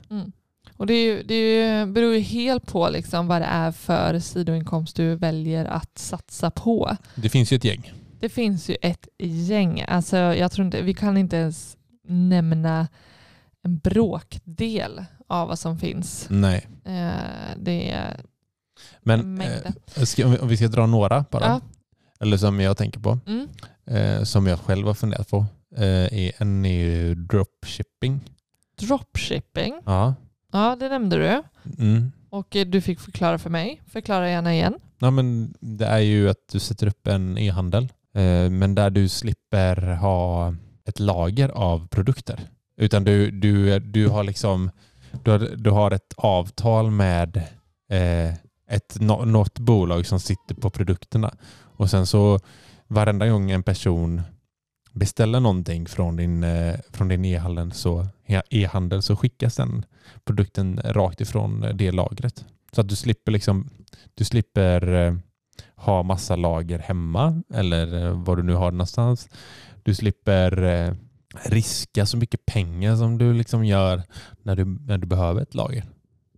Och 0.78 0.88
det, 0.88 0.94
är 0.94 1.06
ju, 1.06 1.24
det 1.24 1.34
är 1.36 1.80
ju, 1.86 1.92
beror 1.92 2.14
ju 2.14 2.20
helt 2.20 2.66
på 2.68 2.90
liksom 2.90 3.28
vad 3.28 3.42
det 3.42 3.46
är 3.46 3.72
för 3.72 4.20
sidoinkomst 4.20 4.96
du 4.96 5.16
väljer 5.16 5.66
att 5.66 5.98
satsa 5.98 6.52
på. 6.52 6.98
Det 7.16 7.30
finns 7.30 7.52
ju 7.54 7.58
ett 7.58 7.64
gäng. 7.64 7.94
Det 8.24 8.30
finns 8.30 8.70
ju 8.70 8.76
ett 8.82 9.08
gäng. 9.20 9.82
Alltså, 9.88 10.18
jag 10.18 10.52
tror 10.52 10.66
inte, 10.66 10.82
vi 10.82 10.94
kan 10.94 11.18
inte 11.18 11.38
ens 11.38 11.78
nämna 12.08 12.88
en 13.64 13.78
bråkdel 13.78 15.06
av 15.28 15.48
vad 15.48 15.60
som 15.60 15.78
finns. 15.80 16.28
Nej. 16.30 16.68
Eh, 16.86 17.12
det 17.58 17.92
är 17.92 18.22
Men 19.02 19.42
eh, 19.42 19.48
om 20.42 20.48
vi- 20.48 20.58
ska 20.58 20.68
dra 20.68 20.86
några 20.86 21.26
bara, 21.32 21.46
Ja. 21.46 21.62
eller 22.20 22.38
som 22.38 22.60
jag 22.60 22.78
tänker 22.78 23.00
på, 23.00 23.20
Mm. 23.28 23.48
eh, 23.86 24.24
som 24.24 24.48
jag 24.48 24.60
själv 24.60 24.88
har 24.88 24.94
funderat 24.94 25.30
på, 25.30 25.46
eh, 25.76 25.84
är 26.14 26.32
en 26.42 26.66
är 26.66 26.74
ju 26.84 27.16
dropshipping. 27.16 28.20
Dropshipping. 28.80 29.82
Ja. 29.86 30.16
Ja, 30.52 30.76
det 30.80 30.90
nämnde 30.90 31.16
du. 31.18 31.44
Mm. 31.84 32.12
Och 32.30 32.48
du 32.68 32.82
fick 32.82 33.00
förklara 33.00 33.38
för 33.38 33.50
mig. 33.50 33.82
Förklara 33.88 34.30
gärna 34.30 34.54
igen. 34.54 34.74
Ja, 35.00 35.12
men 35.12 35.54
det 35.60 35.86
är 35.86 36.00
ju 36.00 36.30
att 36.30 36.48
du 36.52 36.60
sätter 36.60 36.88
upp 36.88 37.08
en 37.08 37.38
e-handel, 37.38 37.84
eh, 37.84 37.90
Eh, 38.14 38.50
men 38.50 38.76
där 38.76 38.90
du 38.90 39.10
slipper 39.10 39.96
ha 39.96 40.56
ett 40.86 41.00
lager 41.00 41.50
av 41.50 41.88
produkter. 41.88 42.40
Utan 42.78 43.04
du, 43.04 43.32
du, 43.32 43.80
du 43.80 44.08
har 44.08 44.24
liksom 44.24 44.72
du 45.24 45.32
har, 45.32 45.40
du 45.40 45.70
har 45.70 45.92
ett 45.92 46.14
avtal 46.18 46.92
med 46.92 47.38
eh, 47.90 48.34
ett, 48.70 48.98
något 49.00 49.60
bolag 49.60 50.06
som 50.06 50.20
sitter 50.20 50.56
på 50.56 50.70
produkterna. 50.70 51.36
Och 51.78 51.90
sen 51.90 52.06
så 52.06 52.40
varenda 52.88 53.28
gång 53.28 53.52
en 53.52 53.64
person 53.64 54.22
beställer 54.92 55.40
någonting 55.40 55.86
från 55.86 56.16
din, 56.16 56.44
eh, 56.44 56.76
från 56.90 57.08
din 57.08 57.26
e-handel 57.26 57.72
så, 57.72 58.08
e-handel 58.50 59.02
så 59.02 59.16
skickas 59.16 59.56
den 59.56 59.86
produkten 60.26 60.82
rakt 60.84 61.22
ifrån 61.22 61.64
eh, 61.64 61.76
det 61.76 61.92
lagret. 61.92 62.46
Så 62.72 62.82
att 62.82 62.90
du 62.90 62.96
slipper 62.96 63.32
liksom 63.32 63.70
du 64.16 64.24
slipper 64.26 64.94
eh, 64.94 65.14
ha 65.84 66.04
massa 66.04 66.36
lager 66.36 66.80
hemma 66.80 67.44
eller 67.54 68.06
eh, 68.06 68.24
vad 68.24 68.38
du 68.38 68.44
nu 68.44 68.54
har 68.54 68.72
någonstans. 68.72 69.30
Du 69.84 69.96
slipper 69.96 70.64
eh, 70.64 70.94
riska 71.44 72.06
så 72.06 72.18
mycket 72.18 72.46
pengar 72.46 72.96
som 72.96 73.18
du 73.18 73.34
liksom 73.34 73.66
gör 73.66 74.04
när 74.44 74.56
du, 74.56 74.66
när 74.66 74.98
du 74.98 75.08
behöver 75.08 75.42
ett 75.42 75.54
lager. 75.54 75.86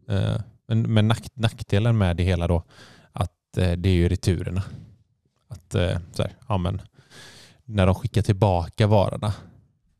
Eh, 0.10 0.38
men, 0.68 0.94
men 0.94 1.08
nack, 1.08 1.28
nackdelen 1.34 1.98
med 1.98 2.18
det 2.18 2.24
hela 2.24 2.48
då 2.48 2.64
att 3.12 3.58
eh, 3.58 3.72
det 3.72 3.90
är 3.90 3.94
ju 3.94 4.10
returerna. 4.10 4.64
Att 5.48 5.76
eh, 5.76 5.98
så 6.12 6.24
här, 6.24 6.32
ja, 6.48 6.58
men, 6.58 6.82
när 7.66 7.86
de 7.86 7.96
skickar 7.96 8.22
tillbaka 8.22 8.88
varorna 8.88 9.34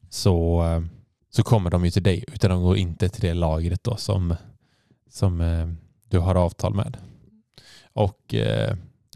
så, 0.10 0.64
eh, 0.64 0.82
så 1.30 1.44
kommer 1.44 1.70
de 1.70 1.86
ju 1.86 1.92
till 1.92 2.04
dig 2.04 2.24
utan 2.28 2.50
de 2.50 2.64
går 2.64 2.78
inte 2.78 3.10
till 3.10 3.22
det 3.22 3.34
lagret 3.34 3.84
då 3.84 3.96
som, 3.96 4.36
som 5.10 5.78
du 6.10 6.20
har 6.20 6.36
avtal 6.36 6.74
med. 6.74 6.98
Och, 7.94 8.34
eh, 8.34 8.76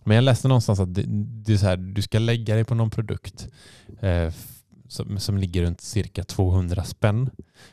men 0.10 0.16
jag 0.16 0.24
läste 0.24 0.48
någonstans 0.48 0.80
att 0.80 0.94
det, 0.96 1.04
det 1.08 1.54
är 1.54 1.58
så 1.58 1.66
här, 1.66 1.78
du 1.78 2.02
ska 2.02 2.20
lägga 2.20 2.56
dig 2.56 2.64
på 2.64 2.76
någon 2.76 2.90
produkt 2.90 3.48
eh, 4.00 4.34
som, 4.88 5.20
som 5.20 5.38
ligger 5.38 5.64
runt 5.64 5.82
cirka 5.82 6.24
200 6.24 6.84
spänn. 6.84 7.30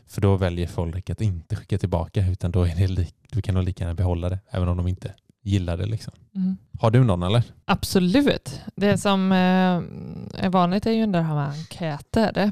För 0.07 0.21
då 0.21 0.37
väljer 0.37 0.67
folk 0.67 1.11
att 1.11 1.21
inte 1.21 1.57
skicka 1.57 1.79
tillbaka 1.79 2.27
utan 2.27 2.51
då 2.51 2.63
är 2.67 2.77
det 2.77 2.87
lik, 2.87 3.15
du 3.31 3.43
kan 3.43 3.55
nog 3.55 3.65
lika 3.65 3.85
gärna 3.85 3.95
behålla 3.95 4.29
det 4.29 4.39
även 4.51 4.69
om 4.69 4.77
de 4.77 4.89
inte 4.89 5.15
gillar 5.43 5.77
det. 5.77 5.87
Liksom. 5.87 6.13
Mm. 6.35 6.57
Har 6.81 6.91
du 6.91 7.05
någon 7.05 7.23
eller? 7.23 7.43
Absolut. 7.65 8.61
Det 8.77 8.99
som 8.99 9.33
eh, 9.33 10.45
är 10.45 10.49
vanligt 10.49 10.87
är 10.87 10.91
ju 10.93 11.07
det 11.07 11.21
här 11.23 11.35
med 11.35 11.49
enkäter. 11.49 12.51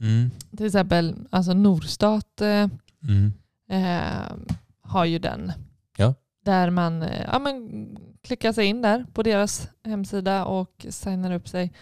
Mm. 0.00 0.30
Till 0.56 0.66
exempel 0.66 1.14
alltså 1.30 1.52
Norstat 1.52 2.40
eh, 2.40 2.68
Mm. 3.08 3.32
eh, 3.70 4.32
har 4.82 5.04
ju 5.04 5.18
den. 5.18 5.52
Ja. 5.96 6.14
Där 6.44 6.70
man, 6.70 7.04
ja, 7.32 7.38
men 7.38 7.96
klickar 8.24 8.52
sig 8.52 8.66
in 8.66 8.82
där 8.82 9.06
på 9.12 9.22
deras 9.22 9.68
hemsida 9.84 10.44
och 10.44 10.86
signar 10.88 11.32
upp 11.32 11.48
sig 11.48 11.72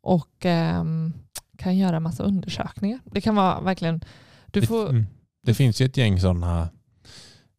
och 0.00 0.36
ehm, 0.46 1.12
kan 1.58 1.76
göra 1.76 2.00
massa 2.00 2.22
undersökningar. 2.22 3.00
Det 3.04 3.20
kan 3.20 3.34
vara 3.36 3.60
verkligen, 3.60 4.00
du 4.46 4.60
det, 4.60 4.66
får, 4.66 4.88
mm. 4.88 5.06
det 5.42 5.54
finns 5.54 5.80
ju 5.80 5.86
ett 5.86 5.96
gäng 5.96 6.20
sådana 6.20 6.68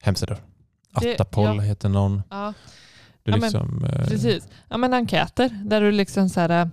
hemsidor. 0.01 0.37
Det- 1.01 1.13
Attapol 1.13 1.45
ja. 1.45 1.59
heter 1.61 1.89
någon. 1.89 2.21
ja, 2.29 2.53
Du 3.23 3.31
Ja, 3.31 3.37
men 3.37 3.41
liksom, 3.41 3.85
eh, 3.85 4.07
precis. 4.07 4.47
Ja, 4.69 4.77
men 4.77 4.93
enkäter 4.93 5.49
där 5.65 5.81
du 5.81 5.91
liksom 5.91 6.29
så 6.29 6.39
här, 6.39 6.69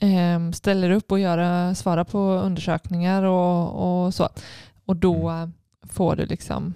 ehm, 0.00 0.52
ställer 0.52 0.90
upp 0.90 1.12
och 1.12 1.18
gör, 1.18 1.74
svarar 1.74 2.04
på 2.04 2.18
undersökningar 2.18 3.22
och, 3.22 4.04
och 4.04 4.14
så. 4.14 4.28
Och 4.84 4.96
då 4.96 5.28
Mm. 5.28 5.52
får 5.82 6.16
du 6.16 6.26
liksom, 6.26 6.74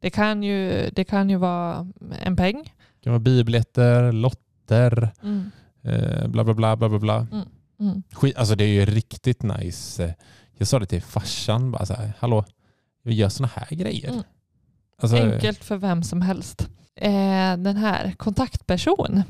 det 0.00 0.10
kan, 0.10 0.42
ju, 0.42 0.90
det 0.92 1.04
kan 1.04 1.30
ju 1.30 1.36
vara 1.36 1.88
en 2.22 2.36
peng. 2.36 2.72
Det 3.00 3.04
kan 3.04 3.12
vara 3.12 3.20
biobiljetter, 3.20 4.12
lotter, 4.12 5.10
Mm. 5.22 5.50
eh, 5.82 6.28
bla 6.28 6.44
bla 6.44 6.54
bla 6.54 6.76
bla 6.76 6.88
bla. 6.88 6.98
bla. 6.98 7.26
Mm. 7.80 8.02
Skit, 8.12 8.36
alltså 8.36 8.54
det 8.54 8.64
är 8.64 8.68
ju 8.68 8.84
riktigt 8.84 9.42
nice. 9.42 10.14
Jag 10.58 10.68
sa 10.68 10.78
det 10.78 10.86
till 10.86 11.02
farsan, 11.02 11.70
bara 11.70 11.86
så 11.86 11.94
här, 11.94 12.12
hallå, 12.18 12.44
vi 13.02 13.14
gör 13.14 13.28
såna 13.28 13.48
här 13.54 13.76
grejer. 13.76 14.08
Mm. 14.10 14.22
Alltså, 15.02 15.16
Enkelt 15.16 15.64
för 15.64 15.76
vem 15.76 16.02
som 16.02 16.22
helst. 16.22 16.68
Eh, 16.96 17.56
den 17.56 17.76
här 17.76 18.12
kontaktperson, 18.16 19.22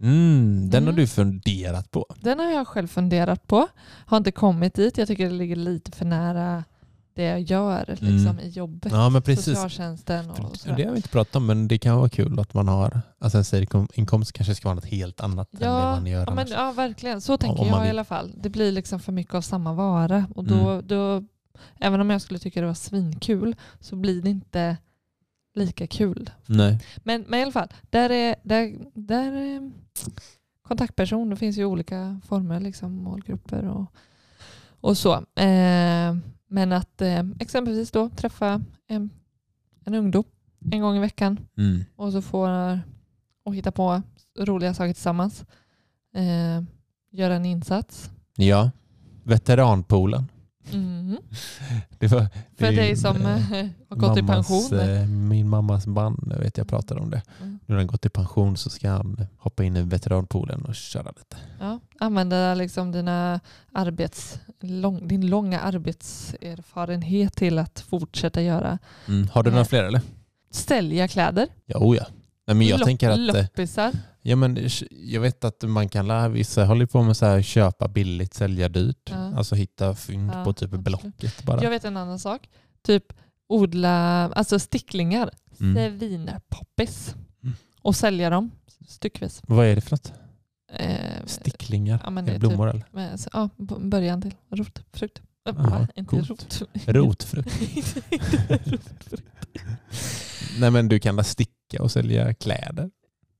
Mm, 0.00 0.70
den 0.70 0.82
har 0.84 0.92
Mm. 0.92 1.00
du 1.00 1.06
funderat 1.06 1.90
på. 1.90 2.06
den 2.20 2.38
har 2.38 2.50
jag 2.52 2.66
själv 2.66 2.86
funderat 2.88 3.46
på. 3.46 3.68
Har 4.06 4.16
inte 4.16 4.32
kommit 4.32 4.74
dit. 4.74 4.98
Jag 4.98 5.08
tycker 5.08 5.24
det 5.28 5.34
ligger 5.34 5.56
lite 5.56 5.90
för 5.92 6.04
nära 6.04 6.64
det 7.14 7.22
jag 7.22 7.40
gör 7.40 7.84
liksom, 7.88 8.26
Mm. 8.26 8.38
i 8.40 8.48
jobbet. 8.48 8.92
Ja, 8.92 9.08
men 9.08 9.22
precis. 9.22 9.44
Socialtjänsten 9.44 10.30
och 10.30 10.56
sådär. 10.56 10.76
Det 10.76 10.84
har 10.84 10.90
vi 10.90 10.96
inte 10.96 11.08
pratat 11.08 11.36
om, 11.36 11.46
men 11.46 11.68
det 11.68 11.78
kan 11.78 11.96
vara 11.98 12.08
kul 12.08 12.40
att 12.40 12.54
man 12.54 12.68
har, 12.68 13.00
alltså 13.18 13.38
en 13.38 13.44
sidinkomst 13.44 14.32
kanske 14.32 14.54
ska 14.54 14.68
vara 14.68 14.74
något 14.74 14.84
helt 14.84 15.20
annat 15.20 15.52
än 15.54 15.58
det 15.60 15.66
Ja, 15.66 15.90
man 15.96 16.06
gör 16.06 16.24
ja, 16.26 16.34
men, 16.34 16.48
ja, 16.48 16.72
verkligen. 16.72 17.20
Så 17.20 17.36
tänker 17.36 17.64
jag 17.66 17.86
i 17.86 17.90
alla 17.90 18.04
fall. 18.04 18.32
Det 18.36 18.48
blir 18.50 18.72
liksom 18.72 19.00
för 19.00 19.12
mycket 19.12 19.34
av 19.34 19.40
samma 19.40 19.72
vara. 19.72 20.26
Och 20.34 20.44
då, 20.44 20.54
Mm. 20.70 20.86
då, 20.86 21.22
även 21.80 22.00
om 22.00 22.10
jag 22.10 22.22
skulle 22.22 22.38
tycka 22.38 22.60
det 22.60 22.66
var 22.66 22.74
svinkul 22.74 23.56
så 23.80 23.96
blir 23.96 24.22
det 24.22 24.30
inte 24.30 24.76
lika 25.54 25.86
kul. 25.86 26.30
Nej. 26.46 26.78
Men, 26.96 27.24
men 27.28 27.40
i 27.40 27.42
alla 27.42 27.52
fall, 27.52 27.68
där 27.90 28.10
är, 28.10 28.36
där, 28.42 28.74
där 28.94 29.32
är 29.32 29.70
kontaktperson. 30.68 31.30
Det 31.30 31.36
finns 31.36 31.56
ju 31.58 31.64
olika 31.64 32.20
former, 32.26 32.60
liksom, 32.60 32.92
målgrupper 32.96 33.68
och, 33.68 33.86
och 34.80 34.98
så. 34.98 35.12
Eh, 35.34 36.16
men 36.52 36.72
att 36.72 37.02
eh, 37.02 37.22
exempelvis 37.38 37.90
då 37.90 38.08
träffa 38.08 38.62
en, 38.86 39.10
en 39.84 39.94
ungdom 39.94 40.24
en 40.70 40.80
gång 40.80 40.96
i 40.96 41.00
veckan 41.00 41.38
Mm. 41.56 41.84
och 41.96 42.12
så 42.12 42.22
får 42.22 42.80
och 43.44 43.54
hitta 43.54 43.72
på 43.72 44.02
roliga 44.38 44.74
saker 44.74 44.92
tillsammans. 44.94 45.44
Eh, 46.14 46.62
göra 47.10 47.34
en 47.34 47.44
insats. 47.44 48.10
Ja, 48.36 48.70
veteranpoolen. 49.22 50.24
Mhm. 50.72 51.18
Det 51.98 52.06
var, 52.08 52.26
För 52.58 52.72
dig 52.72 52.96
som 52.96 53.26
eh, 53.26 53.52
eh, 53.52 53.66
har 53.88 53.96
gått 53.96 54.18
i 54.18 54.22
pension. 54.22 54.78
eh, 54.80 55.06
Min 55.06 55.48
mammas 55.48 55.86
band, 55.86 56.34
vet 56.40 56.58
jag 56.58 56.68
pratade 56.68 57.00
om 57.00 57.10
det. 57.10 57.22
Mm. 57.40 57.58
Nu 57.66 57.74
när 57.74 57.76
han 57.76 57.86
gått 57.86 58.06
i 58.06 58.08
pension 58.08 58.56
så 58.56 58.70
ska 58.70 58.90
han 58.90 59.26
hoppa 59.38 59.64
in 59.64 59.76
i 59.76 59.82
veteranpoolen 59.82 60.62
och 60.64 60.74
köra 60.74 61.10
lite. 61.16 61.36
Ja, 61.60 61.80
använda 61.98 62.54
liksom 62.54 62.92
dina 62.92 63.40
arbets, 63.72 64.40
lång, 64.60 65.08
din 65.08 65.26
långa 65.26 65.60
arbetserfarenhet 65.60 67.36
till 67.36 67.58
att 67.58 67.80
fortsätta 67.80 68.42
göra. 68.42 68.78
Mm. 69.08 69.28
Har 69.32 69.42
du 69.42 69.50
några 69.50 69.64
fler 69.64 69.84
eller? 69.84 70.00
Sälja 70.50 71.08
kläder. 71.08 71.48
Ja, 71.66 71.78
oh 71.78 71.96
ja. 71.96 72.04
Nej, 72.46 72.56
men 72.56 72.66
jag 72.66 72.78
Lopp- 72.80 72.84
tänker 72.86 73.10
att 73.10 73.18
eh, 73.18 73.24
Loppisar. 73.42 73.92
ja, 74.22 74.36
men, 74.36 74.68
jag 74.90 75.20
vet 75.20 75.44
att 75.44 75.62
man 75.62 75.88
kan 75.88 76.06
lära, 76.08 76.28
vissa 76.28 76.64
håller 76.64 76.86
på 76.86 77.02
med 77.02 77.16
så 77.16 77.26
här, 77.26 77.42
köpa 77.42 77.88
billigt, 77.88 78.34
sälja 78.34 78.68
dyrt. 78.68 79.10
Ja. 79.10 79.36
Alltså 79.36 79.54
hitta 79.54 79.94
fynd 79.94 80.30
Ja, 80.34 80.44
på 80.44 80.52
typ 80.52 80.66
absolut. 80.74 80.84
Blocket 80.84 81.42
bara. 81.42 81.62
Jag 81.62 81.70
vet 81.70 81.84
en 81.84 81.96
annan 81.96 82.18
sak. 82.18 82.48
Typ 82.82 83.04
odla 83.48 84.28
alltså 84.28 84.58
sticklingar. 84.58 85.30
Mm. 85.60 85.98
Svinpoppis. 85.98 87.14
Mm. 87.42 87.54
Och 87.82 87.96
sälja 87.96 88.30
dem 88.30 88.50
styckvis. 88.88 89.42
Vad 89.46 89.66
är 89.66 89.74
det 89.74 89.80
för 89.80 89.90
något? 89.90 90.12
Eh, 90.72 91.24
Sticklingar? 91.26 92.00
ja, 92.04 92.18
Är 92.18 92.22
det 92.22 92.38
blommor 92.38 92.70
eller? 92.70 92.84
med, 92.90 93.20
så, 93.20 93.30
ja, 93.32 93.48
början 93.80 94.22
till 94.22 94.34
rotfrukt. 94.50 95.22
Va? 95.44 95.88
Inte 95.94 96.16
rot. 96.16 96.62
Rotfrukt? 96.86 97.48
Rotfrukt. 98.66 99.22
Nej 100.60 100.70
men 100.70 100.88
du 100.88 100.98
kan 101.00 101.16
da 101.16 101.24
sticka 101.72 101.82
och 101.82 101.90
sälja 101.90 102.34
kläder. 102.34 102.90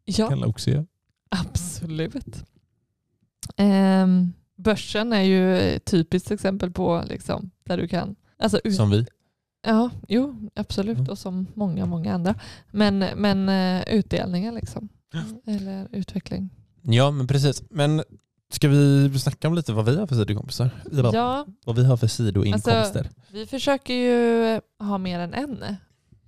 ja, 0.05 0.29
Kan 0.29 0.40
du 0.40 0.47
också 0.47 0.71
göra. 0.71 0.87
absolut. 1.31 2.45
Ehm, 3.57 4.33
börsen 4.57 5.12
är 5.12 5.23
ju 5.23 5.79
typiskt 5.79 6.31
exempel 6.31 6.71
på 6.71 7.05
liksom, 7.09 7.51
där 7.64 7.77
du 7.77 7.88
kan 7.88 8.16
Alltså, 8.38 8.61
Som 8.77 8.90
vi. 8.90 9.07
Ja, 9.66 9.90
jo, 10.09 10.51
absolut. 10.55 10.99
Mm. 10.99 11.11
Och 11.11 11.18
som 11.18 11.47
många, 11.55 11.87
många 11.87 12.14
andra. 12.14 12.35
Men, 12.71 12.99
men 12.99 13.49
eh, 13.49 13.95
utdelningar 13.95 14.53
liksom. 14.53 14.88
Eller 15.47 15.88
utveckling. 15.92 16.51
Ja 16.83 17.11
men 17.11 17.27
precis. 17.27 17.62
Men 17.71 18.03
ska 18.51 18.68
vi 18.68 19.18
snacka 19.18 19.49
om 19.49 19.55
lite 19.55 19.73
vad 19.73 19.85
vi 19.85 19.97
har 19.97 20.07
för 20.07 20.14
sidokompisar? 20.14 20.71
Ja, 21.12 21.47
Vad 21.64 21.77
vi 21.77 21.85
har 21.85 21.97
för 21.97 22.07
sidoinkomster? 22.07 23.09
vi 23.33 23.47
försöker 23.47 23.95
ju 23.95 24.61
ha 24.79 24.99
mer 24.99 25.18
än 25.21 25.35
en. 25.35 25.64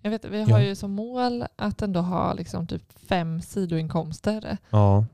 Jag 0.05 0.11
vet, 0.11 0.25
vi 0.25 0.43
har 0.43 0.51
Ja. 0.61 0.63
ju 0.67 0.75
som 0.75 0.91
mål 0.91 1.45
att 1.57 1.83
ändå 1.83 2.01
ha 2.01 2.33
liksom 2.33 2.67
typ 2.67 2.83
fem 3.09 3.41
sidoinkomster. 3.43 4.57
ja. 4.71 5.07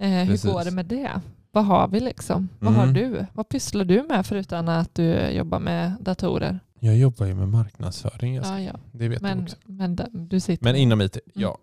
Eh, 0.00 0.08
hur 0.10 0.26
Precis. 0.26 0.50
går 0.52 0.64
det 0.64 0.70
med 0.70 0.86
det? 0.86 1.20
Vad 1.52 1.64
har 1.64 1.88
vi 1.88 2.00
liksom? 2.00 2.48
Vad 2.58 2.74
har 2.74 2.82
Mm. 2.82 2.94
du? 2.94 3.26
Vad 3.32 3.48
pysslar 3.48 3.84
du 3.84 4.02
med 4.02 4.26
förutom 4.26 4.68
att 4.68 4.94
du 4.94 5.30
jobbar 5.30 5.58
med 5.60 5.92
datorer? 6.00 6.60
Jag 6.80 6.96
jobbar 6.96 7.26
ju 7.26 7.34
med 7.34 7.48
marknadsföring. 7.48 8.34
Jag 8.34 8.44
Ja, 8.46 8.60
ja. 8.60 8.72
Det 8.92 9.08
vet 9.08 9.22
Men, 9.22 9.42
också. 9.42 9.56
men 9.64 9.98
du 10.12 10.40
sitter... 10.40 10.64
Men 10.64 10.76
inom 10.76 11.00
IT, 11.00 11.18
ja. 11.34 11.58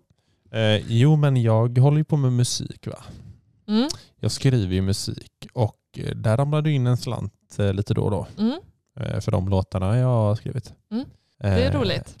Eh, 0.50 0.76
jo 0.92 1.16
men 1.16 1.36
jag 1.36 1.78
håller 1.78 1.98
ju 1.98 2.04
på 2.04 2.16
med 2.16 2.32
musik 2.32 2.86
va. 2.86 2.98
Mm, 3.68 3.88
Jag 4.20 4.30
skriver 4.30 4.74
ju 4.74 4.82
musik 4.82 5.46
och 5.52 5.78
eh, 5.96 6.16
där 6.16 6.36
ramlar 6.36 6.62
det 6.62 6.70
in 6.70 6.86
en 6.86 6.96
slant 6.96 7.58
eh, 7.58 7.72
lite 7.72 7.94
då 7.94 8.02
och 8.02 8.10
då. 8.10 8.26
mm, 8.38 8.58
Eh, 9.00 9.20
för 9.20 9.32
de 9.32 9.48
låtarna 9.48 9.98
jag 9.98 10.06
har 10.08 10.34
skrivit. 10.34 10.74
Mm. 10.90 11.04
det 11.38 11.46
är 11.48 11.70
Eh, 11.74 11.80
roligt. 11.80 12.18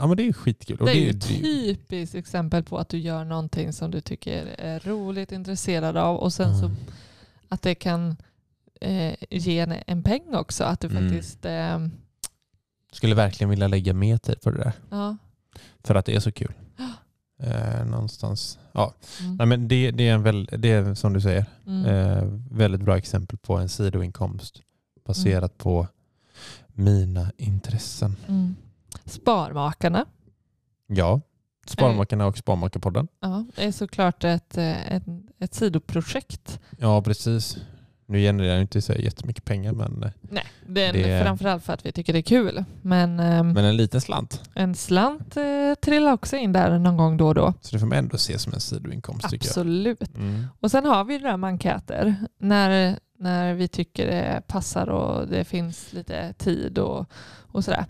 Ja 0.00 0.06
men 0.06 0.16
det 0.16 0.28
är 0.28 0.32
skitkul. 0.32 0.80
Och 0.80 0.86
Det 0.86 1.08
är 1.08 1.12
det- 1.12 1.20
typiskt 1.20 2.14
exempel 2.14 2.62
på 2.64 2.78
att 2.78 2.88
du 2.88 2.98
gör 2.98 3.24
någonting 3.24 3.72
som 3.72 3.90
du 3.90 4.00
tycker 4.00 4.46
är 4.58 4.80
roligt, 4.80 5.32
intresserad 5.32 5.96
av 5.96 6.16
och 6.16 6.32
sen 6.32 6.58
så 6.58 6.64
Mm. 6.64 6.76
att 7.48 7.62
det 7.62 7.74
kan 7.74 8.16
eh, 8.80 9.14
ge 9.30 9.58
en, 9.58 9.74
en 9.86 10.02
peng 10.02 10.34
också. 10.34 10.64
Att 10.64 10.80
du 10.80 10.88
Mm. 10.88 11.02
faktiskt... 11.08 11.44
Eh, 11.44 11.78
Skulle 12.92 13.14
verkligen 13.14 13.50
vilja 13.50 13.68
lägga 13.68 13.94
mer 13.94 14.18
tid 14.18 14.40
på 14.40 14.50
det 14.50 14.58
där. 14.58 14.72
ja. 14.90 15.16
För 15.84 15.94
att 15.94 16.04
det 16.06 16.14
är 16.14 16.20
så 16.20 16.32
kul. 16.32 16.52
Eh, 17.42 17.84
någonstans. 17.86 18.58
Ja. 18.72 18.94
Mm. 19.20 19.36
Nej, 19.36 19.46
men 19.46 19.68
det, 19.68 19.90
det, 19.90 20.08
är 20.08 20.14
en 20.14 20.22
väl, 20.22 20.48
det 20.58 20.70
är 20.70 20.94
som 20.94 21.12
du 21.12 21.20
säger 21.20 21.46
Mm. 21.66 21.84
eh, 21.86 22.22
väldigt 22.50 22.80
bra 22.80 22.96
exempel 22.98 23.38
på 23.38 23.56
en 23.56 23.68
sidoinkomst 23.68 24.62
baserat 25.06 25.58
på 25.58 25.86
mina 26.68 27.32
intressen. 27.36 28.16
Sparmakarna 29.04 30.04
Ja, 30.86 31.20
Sparmakarna 31.66 32.26
och 32.26 32.38
Sparmakarpodden. 32.38 33.08
ja, 33.20 33.44
är 33.56 33.72
såklart 33.72 34.24
ett, 34.24 34.58
eh, 34.58 34.92
ett, 34.92 35.02
ett 35.38 35.54
sidoprojekt. 35.54 36.60
Ja, 36.78 37.02
precis. 37.02 37.56
Nu 38.06 38.18
genererar 38.18 38.52
jag 38.52 38.60
inte 38.60 38.82
så 38.82 38.92
jättemycket 38.92 39.44
pengar 39.44 39.72
men, 39.72 40.02
eh, 40.02 40.10
Nej, 40.20 40.44
det 40.66 40.84
är 40.86 40.92
Det- 40.92 41.24
framförallt 41.24 41.64
för 41.64 41.72
att 41.72 41.86
vi 41.86 41.92
tycker 41.92 42.12
det 42.12 42.18
är 42.18 42.22
kul. 42.22 42.64
Men, 42.82 43.20
ehm, 43.20 43.52
men 43.52 43.64
en 43.64 43.76
liten 43.76 44.00
slant. 44.00 44.42
en 44.54 44.74
slant 44.74 45.36
eh, 45.36 45.74
trillar 45.82 46.12
också 46.12 46.36
in 46.36 46.52
där 46.52 46.78
någon 46.78 46.96
gång 46.96 47.16
då 47.16 47.26
och 47.28 47.34
då. 47.34 47.54
Så 47.60 47.76
det 47.76 47.78
får 47.80 47.86
man 47.86 47.98
ändå 47.98 48.18
se 48.18 48.38
som 48.38 48.52
en 48.52 48.60
sidoinkomst 48.60 49.30
tycker 49.30 49.48
Absolut. 49.48 49.98
jag. 50.00 50.22
Mm. 50.22 50.46
Och 50.60 50.70
sen 50.70 50.84
har 50.84 51.04
vi 51.04 51.18
det 51.18 51.24
där 51.28 51.36
med 51.36 51.48
enkäter. 51.48 52.14
När, 52.38 52.98
när 53.18 53.54
vi 53.54 53.68
tycker 53.68 54.06
det 54.06 54.42
passar 54.46 54.86
och 54.88 55.28
det 55.28 55.44
finns 55.44 55.92
lite 55.92 56.32
tid 56.32 56.78
och, 56.78 57.06
och 57.36 57.64
sådär. 57.64 57.84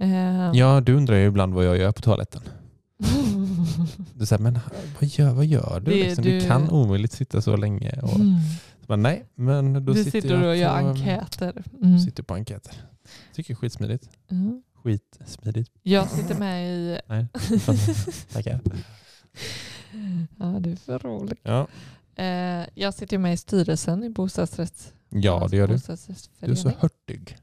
Eh, 0.00 0.50
Ja, 0.54 0.80
du 0.80 0.94
undrar 0.94 1.16
ju 1.16 1.26
ibland 1.26 1.54
vad 1.54 1.64
jag 1.64 1.76
gör 1.78 1.92
på 1.92 2.00
toaletten. 2.02 2.42
Du 4.14 4.26
säger, 4.26 4.42
men 4.42 4.58
vad 5.00 5.08
gör, 5.08 5.32
vad 5.34 5.44
gör 5.46 5.80
du? 5.84 5.90
Det- 5.90 5.96
liksom, 6.04 6.24
du- 6.24 6.40
du 6.40 6.46
kan 6.46 6.70
omöjligt 6.70 7.12
sitta 7.12 7.42
så 7.42 7.56
länge. 7.56 8.00
Och, 8.02 8.14
Mm. 8.16 8.34
men 8.86 9.02
nej, 9.02 9.24
men 9.34 9.72
då 9.72 9.80
Du 9.92 10.04
sitter, 10.04 10.20
sitter 10.20 10.46
och 10.48 10.56
gör 10.56 10.76
enkäter. 10.76 11.62
Mm. 11.82 11.98
Sitter 11.98 12.22
på 12.22 12.34
enkäter. 12.34 12.74
Tycker 13.34 13.54
det 13.54 13.54
är 13.54 13.56
skitsmidigt. 13.56 14.08
Mm. 14.30 14.62
Skitsmidigt. 14.74 15.70
Jag 15.82 16.10
sitter 16.10 16.34
med 16.38 16.68
i... 16.68 17.00
Nej, 17.06 17.26
tackar. 18.32 18.60
Ja, 20.38 20.46
du 20.60 20.72
är 20.72 20.76
för 20.76 20.98
rolig. 20.98 21.38
Ja, 21.42 21.66
Eh, 22.16 22.66
jag 22.74 22.94
sitter 22.94 23.18
med 23.18 23.34
i 23.34 23.36
styrelsen 23.36 24.04
i 24.04 24.10
bostadsrätts... 24.10 24.92
ja 25.08 25.48
det 25.50 25.56
gör 25.56 25.66
du. 25.66 25.76
Du 26.40 26.50
är 26.52 26.54
så 26.54 26.72
hurtig. 26.80 27.36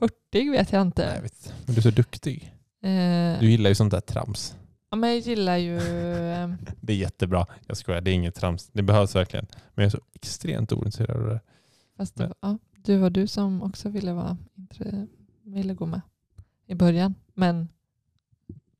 Hurtig 0.00 0.50
vet 0.50 0.72
jag 0.72 0.82
inte. 0.82 1.06
Nej, 1.06 1.14
jag 1.14 1.22
vet. 1.22 1.54
Men 1.66 1.74
du 1.74 1.78
är 1.80 1.82
så 1.82 1.90
duktig. 1.90 2.54
Eh, 2.82 3.40
Du 3.40 3.50
gillar 3.50 3.68
ju 3.70 3.74
sånt 3.74 3.90
där 3.90 4.00
trams. 4.00 4.56
ja, 4.90 4.96
men 4.96 5.10
jag 5.10 5.18
gillar 5.18 5.56
ju... 5.56 5.76
eh, 5.76 6.50
Det 6.80 6.92
är 6.92 6.96
jättebra. 6.96 7.46
Jag 7.66 7.76
skojar, 7.76 8.00
det 8.00 8.10
är 8.10 8.14
inget 8.14 8.34
trams. 8.34 8.68
Det 8.72 8.82
behövs 8.82 9.14
verkligen. 9.14 9.46
Men 9.74 9.82
jag 9.82 9.86
är 9.86 9.90
så 9.90 10.00
extremt 10.14 10.72
ointresserad 10.72 11.16
av 11.16 11.26
det. 11.26 11.40
Fast 11.96 12.16
det, 12.16 12.32
ja, 12.40 12.58
du 12.76 12.96
var 12.96 13.10
du 13.10 13.26
som 13.26 13.62
också 13.62 13.88
ville, 13.88 14.12
vara, 14.12 14.36
ville 15.44 15.74
gå 15.74 15.86
med 15.86 16.00
i 16.66 16.74
början. 16.74 17.14
Men 17.34 17.68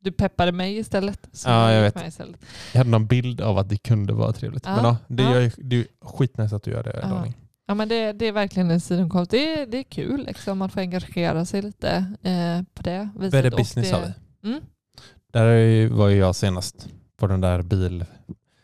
du 0.01 0.13
peppade 0.13 0.53
mig 0.53 0.77
istället. 0.79 1.29
Ja, 1.47 1.73
jag 1.73 1.83
vet. 1.83 2.07
Istället. 2.09 2.41
Jag 2.73 2.79
hade 2.79 2.91
någon 2.91 3.07
bild 3.07 3.41
av 3.41 3.59
att 3.59 3.69
det 3.69 3.77
kunde 3.77 4.13
vara 4.13 4.33
trevligt. 4.33 4.67
Ja, 4.67 4.77
Men 4.77 4.85
ja, 4.85 4.97
det, 5.09 5.23
ja. 5.23 5.41
är, 5.43 5.53
det 5.57 5.77
är 5.77 5.87
skitnice 6.01 6.57
att 6.57 6.63
du 6.63 6.71
gör 6.71 6.83
det, 6.83 6.99
Ja. 7.03 7.09
Darling. 7.09 7.35
Ja, 7.69 7.75
men 7.75 7.89
det, 7.89 8.13
det 8.13 8.27
är 8.27 8.33
verkligen 8.33 8.71
en 8.71 8.81
sidoinkomst. 8.81 9.31
Det, 9.31 9.61
är- 9.61 9.67
det 9.67 9.79
är 9.79 9.83
kul 9.83 10.25
liksom, 10.27 10.63
att 10.63 10.73
få 10.73 10.81
engagera 10.81 11.45
sig 11.45 11.63
lite 11.63 11.91
eh, 12.23 12.63
på 12.75 12.83
det 12.83 13.09
viset. 13.19 13.33
Better 13.33 13.57
business 13.57 13.93
har 13.93 14.01
vi. 14.43 14.49
Mm. 14.49 14.61
Där 15.33 15.89
var 15.89 16.09
ju 16.09 16.17
jag 16.17 16.37
senast 16.37 16.89
på 17.19 17.27
den 17.27 17.41
där 17.41 17.63
bil... 17.63 18.05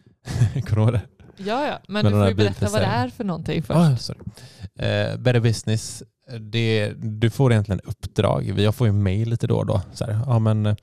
Kommer 0.66 0.92
du? 0.92 1.00
Ja, 1.36 1.66
ja. 1.66 1.78
Men 1.88 2.04
Med 2.04 2.12
du 2.12 2.18
får 2.18 2.28
ju 2.28 2.34
berätta 2.34 2.68
vad 2.70 2.80
det 2.80 2.86
är 2.86 3.08
för 3.08 3.24
någonting 3.24 3.62
först. 3.62 3.76
Ah, 3.78 3.96
sorry. 3.96 4.20
Eh, 4.78 5.16
Better 5.16 5.40
Business, 5.40 6.02
det, 6.40 6.92
du 6.96 7.30
får 7.30 7.52
egentligen 7.52 7.80
uppdrag. 7.84 8.60
Jag 8.60 8.74
får 8.74 8.86
ju 8.86 8.92
mail 8.92 9.28
lite 9.30 9.46
då 9.46 9.56
och 9.58 9.66
då. 9.66 9.80
Så 9.92 10.04
här, 10.04 10.20
ja, 10.26 10.38
men, 10.38 10.66
eh, 10.66 10.76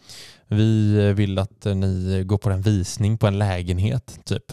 vi 0.48 1.14
vill 1.14 1.40
att 1.40 1.66
ni 1.66 2.24
går 2.26 2.38
på 2.38 2.50
en 2.50 2.62
visning 2.62 3.18
på 3.18 3.28
en 3.28 3.40
lägenhet 3.40 4.20
typ. 4.26 4.44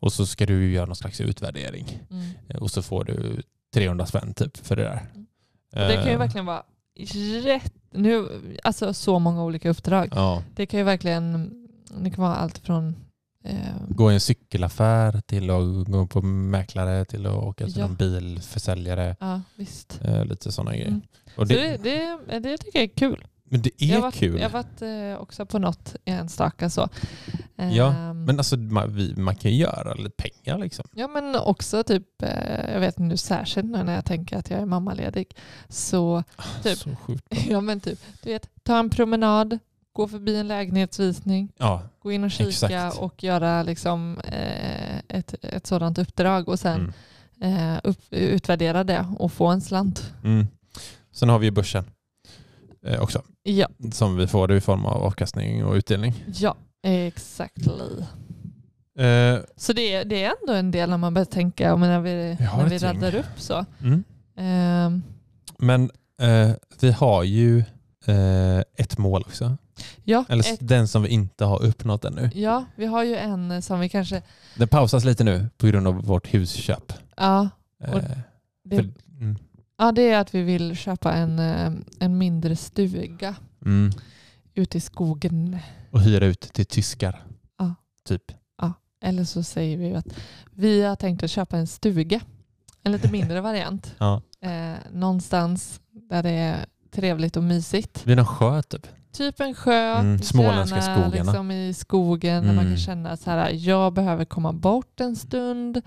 Och 0.00 0.12
så 0.12 0.26
ska 0.26 0.46
du 0.46 0.72
göra 0.72 0.86
någon 0.86 0.96
slags 0.96 1.20
utvärdering. 1.20 1.98
Mm. 2.10 2.26
Eh, 2.48 2.56
Och 2.62 2.70
så 2.70 2.82
får 2.82 3.04
du 3.04 3.42
300 3.74 4.06
spänn 4.06 4.34
typ 4.34 4.56
för 4.56 4.76
det 4.76 4.82
där. 4.82 5.06
Och 5.72 5.88
det 5.88 5.94
kan 5.94 6.06
ju 6.06 6.12
Eh, 6.12 6.18
verkligen 6.18 6.46
vara 6.46 6.62
rätt... 7.44 7.72
Nu, 7.90 8.28
alltså 8.64 8.94
så 8.94 9.18
många 9.18 9.44
olika 9.44 9.70
uppdrag. 9.70 10.08
Ja, 10.14 10.42
Det 10.54 10.66
kan 10.66 10.78
ju 10.80 10.84
verkligen... 10.84 11.50
Det 12.02 12.10
kan 12.10 12.24
vara 12.24 12.34
allt 12.34 12.58
från... 12.58 12.96
Eh, 13.44 13.58
gå 13.88 14.10
i 14.10 14.14
en 14.14 14.20
cykelaffär 14.20 15.20
till 15.26 15.50
att 15.50 15.86
gå 15.88 16.06
på 16.06 16.22
mäklare 16.22 17.04
till 17.04 17.26
att 17.26 17.34
åka 17.34 17.64
till 17.64 17.78
Ja. 17.78 17.84
en 17.84 17.94
bilförsäljare. 17.94 19.16
ja, 19.20 19.40
visst. 19.54 20.00
Lite 20.24 20.52
sådana 20.52 20.70
grejer. 20.72 20.88
Mm. 20.88 21.00
Och 21.36 21.48
Så 21.48 21.54
det, 21.54 21.76
det, 21.82 22.18
det, 22.28 22.38
det 22.38 22.58
tycker 22.58 22.78
jag 22.78 22.84
är 22.90 22.94
kul. 22.94 23.26
Men 23.48 23.62
det 23.62 23.82
är 23.82 23.94
jag 23.94 24.00
varit, 24.00 24.14
kul. 24.14 24.40
Jag 24.40 24.50
har 24.50 24.62
varit 24.62 24.82
eh, 24.82 25.22
också 25.22 25.46
på 25.46 25.58
något 25.58 25.96
enstaka 26.04 26.70
så. 26.70 26.88
Ja, 27.56 27.94
Ehm, 28.10 28.24
Men 28.24 28.38
alltså 28.38 28.56
man, 28.56 28.94
vi, 28.94 29.14
man 29.16 29.36
kan 29.36 29.50
ju 29.50 29.56
göra 29.56 29.94
lite 29.94 30.10
pengar 30.16 30.58
liksom. 30.58 30.84
Ja 30.92 31.08
men 31.08 31.36
också 31.36 31.84
typ, 31.84 32.22
eh, 32.22 32.72
jag 32.72 32.80
vet 32.80 32.98
nu 32.98 33.16
särskilt 33.16 33.70
nu 33.70 33.82
när 33.82 33.94
jag 33.94 34.04
tänker 34.04 34.36
att 34.36 34.50
jag 34.50 34.60
är 34.60 34.66
mammaledig. 34.66 35.36
Så 35.68 36.22
Typ. 36.62 36.78
Så 36.78 36.96
sjukt 36.96 37.24
ja 37.48 37.60
men 37.60 37.80
typ, 37.80 38.00
du 38.22 38.30
vet, 38.30 38.50
ta 38.62 38.78
en 38.78 38.90
promenad, 38.90 39.58
gå 39.92 40.08
förbi 40.08 40.36
en 40.36 40.48
lägenhetsvisning, 40.48 41.52
Ja, 41.56 41.82
gå 42.02 42.12
in 42.12 42.24
och 42.24 42.30
kika 42.30 42.48
Exakt. 42.48 42.98
och 42.98 43.24
göra 43.24 43.62
liksom, 43.62 44.18
eh, 44.24 44.98
ett, 45.08 45.44
ett 45.44 45.66
sådant 45.66 45.98
uppdrag 45.98 46.48
och 46.48 46.60
sen 46.60 46.92
mm. 47.40 47.80
upp, 47.84 48.00
utvärdera 48.10 48.84
det 48.84 49.06
och 49.18 49.32
få 49.32 49.46
en 49.46 49.60
slant. 49.60 50.12
Mm. 50.24 50.46
Sen 51.12 51.28
har 51.28 51.38
vi 51.38 51.46
ju 51.46 51.50
börsen 51.50 51.84
också. 53.00 53.22
Ja, 53.50 53.68
Som 53.92 54.16
vi 54.16 54.26
får 54.26 54.52
i 54.52 54.60
form 54.60 54.86
av 54.86 55.02
avkastning 55.02 55.64
och 55.64 55.74
utdelning. 55.74 56.24
ja 56.34 56.56
exactly. 56.82 57.72
Eh, 58.98 59.38
Så 59.56 59.72
det, 59.72 59.94
är- 59.94 60.04
det 60.04 60.24
är 60.24 60.32
ändå 60.40 60.52
en 60.52 60.70
del 60.70 60.90
när 60.90 60.96
man 60.98 61.14
börjar 61.14 61.26
tänka, 61.26 61.76
men 61.76 61.88
när 61.88 62.00
vi, 62.00 62.36
när 62.40 62.68
vi 62.68 62.78
raddar 62.78 63.14
upp 63.14 63.26
så. 63.40 63.64
mm. 63.82 64.04
Ehm, 64.36 65.02
Men 65.58 65.90
eh, 66.20 66.50
vi 66.80 66.90
har 66.92 67.22
ju 67.22 67.58
eh, 68.06 68.58
ett 68.58 68.98
mål 68.98 69.22
också. 69.26 69.56
ja, 70.04 70.24
Eller 70.28 70.52
ett, 70.52 70.58
den 70.68 70.88
som 70.88 71.02
vi 71.02 71.08
inte 71.08 71.44
har 71.44 71.62
uppnått 71.62 72.04
ännu. 72.04 72.30
ja, 72.34 72.64
vi 72.76 72.86
har 72.86 73.04
ju 73.04 73.16
en 73.16 73.62
som 73.62 73.80
vi 73.80 73.88
kanske, 73.88 74.22
Den 74.56 74.68
pausas 74.68 75.04
lite 75.04 75.24
nu 75.24 75.46
på 75.58 75.66
grund 75.66 75.86
av 75.88 75.94
vårt 76.04 76.34
husköp. 76.34 76.92
ja, 77.16 77.48
Eh, 77.84 77.94
Och 77.94 78.00
det, 78.64 78.76
för, 78.76 78.88
mm, 79.20 79.36
Ja, 79.78 79.92
det 79.92 80.02
är 80.10 80.18
att 80.18 80.34
vi 80.34 80.42
vill 80.42 80.76
köpa 80.76 81.12
en, 81.12 81.38
eh, 81.38 81.72
en 82.00 82.18
mindre 82.18 82.56
stuga 82.56 83.34
mm. 83.64 83.90
ute 84.54 84.78
i 84.78 84.80
skogen. 84.80 85.58
Och 85.90 86.00
hyra 86.00 86.26
ut 86.26 86.40
till 86.40 86.66
tyskar. 86.66 87.22
Ja. 87.58 87.74
Typ. 88.04 88.22
Eller 89.00 89.24
så 89.24 89.42
säger 89.42 89.76
vi 89.76 89.94
att 89.94 90.06
vi 90.50 90.82
har 90.82 90.96
tänkt 90.96 91.22
att 91.22 91.30
köpa 91.30 91.56
en 91.58 91.66
stuga. 91.66 92.20
En 92.82 92.92
lite 92.92 93.10
mindre 93.10 93.40
variant. 93.40 93.94
Ja. 93.98 94.22
Eh, 94.40 94.76
någonstans 94.92 95.80
där 95.90 96.22
det 96.22 96.30
är 96.30 96.66
trevligt 96.90 97.36
och 97.36 97.42
mysigt. 97.42 98.06
Vid 98.06 98.16
någon 98.16 98.26
sjö 98.26 98.62
typ. 98.62 98.86
Typ 99.12 99.40
en 99.40 99.54
sjö, 99.54 99.94
Mm, 99.94 100.18
småländska 100.18 100.76
gärna 100.78 100.94
skogarna. 100.94 101.32
Liksom 101.32 101.50
i 101.50 101.74
skogen 101.74 102.42
där 102.46 102.52
man 102.52 102.58
Mm. 102.64 102.72
kan 102.74 102.76
känna 102.78 103.16
så 103.16 103.30
här, 103.30 103.50
jag 103.50 103.92
behöver 103.92 104.24
komma 104.24 104.52
bort 104.52 105.00
en 105.00 105.16
stund. 105.16 105.82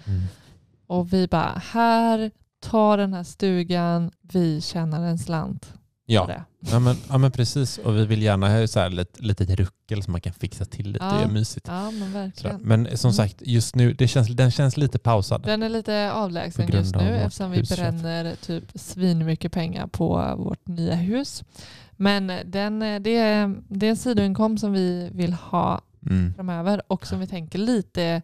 Och 0.88 1.14
vi 1.14 1.28
bara, 1.28 1.62
här, 1.72 2.32
ta 2.62 2.98
den 2.98 3.14
här 3.14 3.24
stugan, 3.24 4.12
vi 4.22 4.62
tjänar 4.62 5.02
en 5.04 5.18
slant 5.20 5.74
Ja. 6.06 6.30
Ja, 6.60 6.80
men, 6.80 6.96
ja 7.10 7.18
men 7.18 7.32
precis. 7.32 7.78
Och 7.78 7.96
vi 7.98 8.06
vill 8.06 8.22
gärna 8.22 8.50
ha 8.60 8.68
så 8.68 8.80
här 8.80 8.90
lite, 8.90 9.24
litet 9.24 9.50
ruckel 9.50 10.04
som 10.04 10.12
man 10.12 10.22
kan 10.22 10.34
fixa 10.34 10.66
till 10.66 10.92
lite 10.92 11.06
och 11.06 11.12
Ja. 11.12 11.20
göra 11.22 11.28
mysigt. 11.32 11.68
Ja, 11.68 11.92
men 11.92 12.14
verkligen. 12.14 12.62
Men 12.62 12.98
som 12.98 13.08
Mm. 13.10 13.14
sagt, 13.14 13.36
just 13.46 13.76
nu, 13.76 13.94
det 13.94 14.08
känns, 14.08 14.28
den 14.28 14.52
känns 14.52 14.78
lite 14.78 15.00
pausad. 15.00 15.42
Den 15.44 15.64
är 15.64 15.70
lite 15.70 16.12
avlägsen 16.14 16.68
just 16.74 16.96
av 16.96 17.04
nu 17.04 17.12
vårt 17.12 17.22
eftersom 17.22 17.52
vi 17.52 17.58
husköp. 17.58 17.78
bränner 17.78 18.36
typ 18.36 18.64
svinmycket 18.76 19.52
pengar 19.52 19.88
på 19.88 20.36
vårt 20.38 20.68
nya 20.68 20.96
hus. 20.96 21.44
Men 21.92 22.28
den, 22.46 22.80
det, 22.80 23.18
är, 23.18 23.56
det 23.68 23.86
är 23.86 23.90
en 23.90 23.98
sidoinkomst 23.98 24.62
som 24.62 24.72
vi 24.74 25.10
vill 25.14 25.34
ha 25.34 25.82
Mm. 26.06 26.34
framöver 26.34 26.82
och 26.88 27.08
som 27.08 27.20
vi 27.20 27.28
tänker 27.28 27.60
lite, 27.60 28.22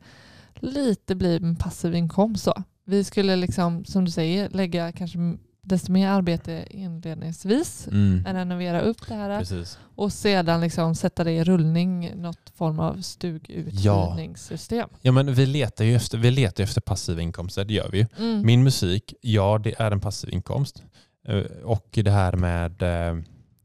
lite 0.56 1.16
blir 1.16 1.44
en 1.44 1.56
passiv 1.56 1.96
inkomst. 1.96 2.44
Så. 2.44 2.54
Vi 2.90 3.04
skulle 3.04 3.36
liksom, 3.36 3.86
som 3.86 4.06
du 4.06 4.12
säger, 4.12 4.50
lägga 4.50 4.92
kanske 4.92 5.18
desto 5.62 5.92
mer 5.92 6.08
arbete 6.10 6.66
inledningsvis 6.70 7.88
Mm. 7.88 8.26
renovera 8.26 8.82
upp 8.82 9.08
det 9.08 9.14
här 9.14 9.40
Precis. 9.40 9.80
och 9.96 10.14
sedan 10.14 10.62
liksom 10.62 10.96
sätta 10.96 11.24
det 11.24 11.32
i 11.32 11.44
rullning, 11.44 12.12
något 12.16 12.52
form 12.56 12.80
av 12.80 13.02
stuguthyrningssystem. 13.02 14.90
Ja, 15.02 15.12
men 15.12 15.34
vi 15.34 15.46
letar 15.46 15.86
ju 15.86 15.96
efter, 15.96 16.18
vi 16.18 16.32
letar 16.32 16.64
efter 16.64 16.82
passiva 16.82 17.22
inkomster, 17.22 17.66
det 17.66 17.74
gör 17.74 17.90
vi 17.92 17.98
ju. 17.98 18.06
Mm. 18.20 18.46
Min 18.46 18.64
musik, 18.64 19.14
ja 19.22 19.58
det 19.64 19.76
är 19.80 19.92
en 19.92 20.00
passiv 20.00 20.30
inkomst. 20.34 20.84
Eh, 21.28 21.42
Och 21.64 21.88
det 21.92 22.12
här 22.12 22.34
med 22.34 22.82
eh, 22.82 23.18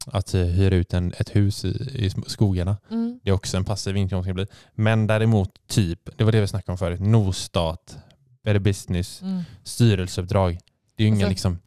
att 0.06 0.34
hyra 0.34 0.74
ut 0.74 0.94
en, 0.94 1.12
ett 1.18 1.36
hus 1.36 1.64
i, 1.64 1.68
i 2.06 2.10
skogarna, 2.26 2.76
Mm. 2.90 3.20
det 3.22 3.30
är 3.30 3.34
också 3.34 3.56
en 3.56 3.64
passiv 3.64 3.96
inkomst. 3.96 4.30
Men 4.74 5.06
däremot, 5.06 5.50
typ, 5.68 6.18
det 6.18 6.24
var 6.24 6.32
det 6.32 6.40
vi 6.40 6.46
snackade 6.46 6.72
om 6.72 6.78
förut, 6.78 7.00
Norstat, 7.00 7.98
Better 8.44 8.58
Business, 8.60 9.22
Mm. 9.22 9.42
styrelseuppdrag. 9.64 10.58
Det 10.96 11.02
är 11.02 11.08
ju 11.08 11.08
inga 11.08 11.16
Alltså, 11.16 11.28
liksom, 11.28 11.58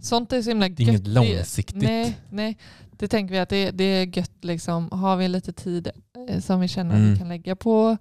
Sånt 0.00 0.32
är 0.32 0.42
så 0.42 0.50
himla 0.50 0.68
det 0.68 0.82
är 0.82 0.88
inget 0.88 1.06
gött. 1.06 1.14
långsiktigt. 1.14 1.82
Nej, 1.82 2.18
nej, 2.30 2.58
det 2.90 3.08
tänker 3.08 3.34
vi 3.34 3.38
att 3.40 3.48
det, 3.48 3.70
det 3.70 3.84
är 3.84 4.18
gött. 4.18 4.44
Liksom. 4.44 4.88
Har 4.92 5.16
vi 5.16 5.28
lite 5.28 5.52
tid 5.52 5.88
eh, 6.28 6.40
som 6.40 6.60
vi 6.60 6.68
känner 6.68 6.90
att 6.94 6.98
Mm. 6.98 7.12
vi 7.12 7.18
kan 7.18 7.28
lägga 7.28 7.56
på 7.56 7.96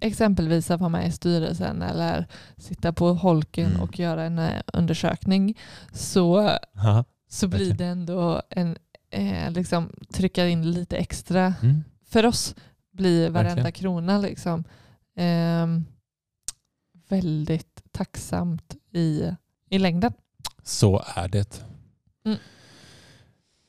exempelvis 0.00 0.70
att 0.70 0.80
vara 0.80 0.88
med 0.88 1.08
i 1.08 1.12
styrelsen 1.12 1.82
eller 1.82 2.26
sitta 2.56 2.92
på 2.92 3.12
holken 3.14 3.66
Mm. 3.70 3.80
och 3.80 3.98
göra 3.98 4.24
en 4.24 4.38
eh, 4.38 4.62
undersökning 4.72 5.58
så, 5.92 6.40
Haha. 6.74 7.04
så 7.30 7.48
blir 7.48 7.58
Verkligen. 7.58 7.76
det 7.76 7.84
ändå 7.84 8.42
en, 8.50 8.76
eh, 9.10 9.50
liksom, 9.50 9.92
trycka 10.12 10.48
in 10.48 10.70
lite 10.72 10.96
extra. 10.96 11.54
Mm. 11.62 11.84
För 12.08 12.26
oss 12.26 12.54
blir 12.92 13.30
varenda 13.30 13.54
Verkligen. 13.62 13.72
krona 13.72 14.18
liksom, 14.18 14.64
ehm, 15.16 15.84
väldigt 17.10 17.82
tacksamt 17.92 18.76
i, 18.92 19.30
i 19.70 19.78
längden. 19.78 20.12
Så 20.62 21.02
är 21.16 21.28
det. 21.28 21.64
Mm. 22.24 22.38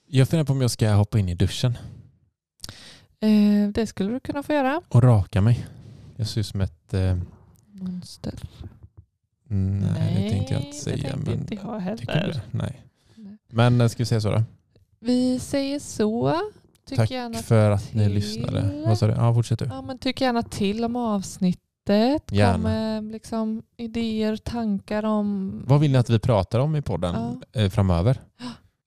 Jag 0.07 0.29
funderar 0.29 0.45
på 0.45 0.53
om 0.53 0.61
jag 0.61 0.71
ska 0.71 0.91
hoppa 0.93 1.19
in 1.19 1.29
i 1.29 1.35
duschen 1.35 1.77
Eh, 3.23 3.69
det 3.69 3.87
skulle 3.87 4.09
du 4.13 4.19
kunna 4.19 4.43
få 4.43 4.53
göra. 4.53 4.81
och 4.89 5.03
raka 5.03 5.41
mig. 5.41 5.65
Jag 6.15 6.27
ser 6.27 6.41
ut 6.41 6.47
som 6.47 6.61
ett... 6.61 6.93
Eh, 6.93 7.17
Monster. 7.71 8.33
nej, 9.47 10.13
det 10.23 10.29
tänkte 10.29 10.53
jag 10.53 10.61
inte 10.63 10.71
det 10.77 10.81
säga. 10.81 11.09
tänkte 11.11 11.29
Men, 11.31 11.39
inte 11.39 11.55
jag 11.55 11.79
heller. 11.79 12.05
det? 12.27 12.41
Nej. 12.51 12.81
Nej. 13.15 13.37
Men 13.51 13.81
eh, 13.81 13.87
ska 13.87 13.97
vi 13.97 14.05
säga 14.05 14.21
så 14.21 14.31
då? 14.31 14.43
Vi 14.99 15.39
säger 15.39 15.79
så. 15.79 16.41
Tyck 16.85 16.97
Tack 16.97 17.09
för 17.43 17.71
att 17.71 17.93
ni 17.93 18.03
till. 18.03 18.13
lyssnade. 18.13 18.83
Vad 18.87 18.97
sa 18.97 19.07
du? 19.07 19.13
Ja, 19.13 19.33
fortsätt 19.33 19.59
du. 19.59 19.65
Ja, 19.65 19.81
men 19.81 19.97
tyck 19.97 20.21
gärna 20.21 20.43
till 20.43 20.83
om 20.83 20.95
avsnittet. 21.89 22.31
Gärna. 22.31 22.53
Kom 22.53 22.61
med 22.63 23.03
liksom, 23.11 23.63
idéer, 23.77 24.37
tankar 24.37 25.05
om... 25.05 25.61
Vad 25.67 25.79
vill 25.79 25.91
ni 25.91 25.97
att 25.97 26.09
vi 26.09 26.19
pratar 26.19 26.59
om 26.59 26.75
i 26.75 26.81
podden 26.81 27.41
eh, 27.53 27.69
framöver? 27.69 28.21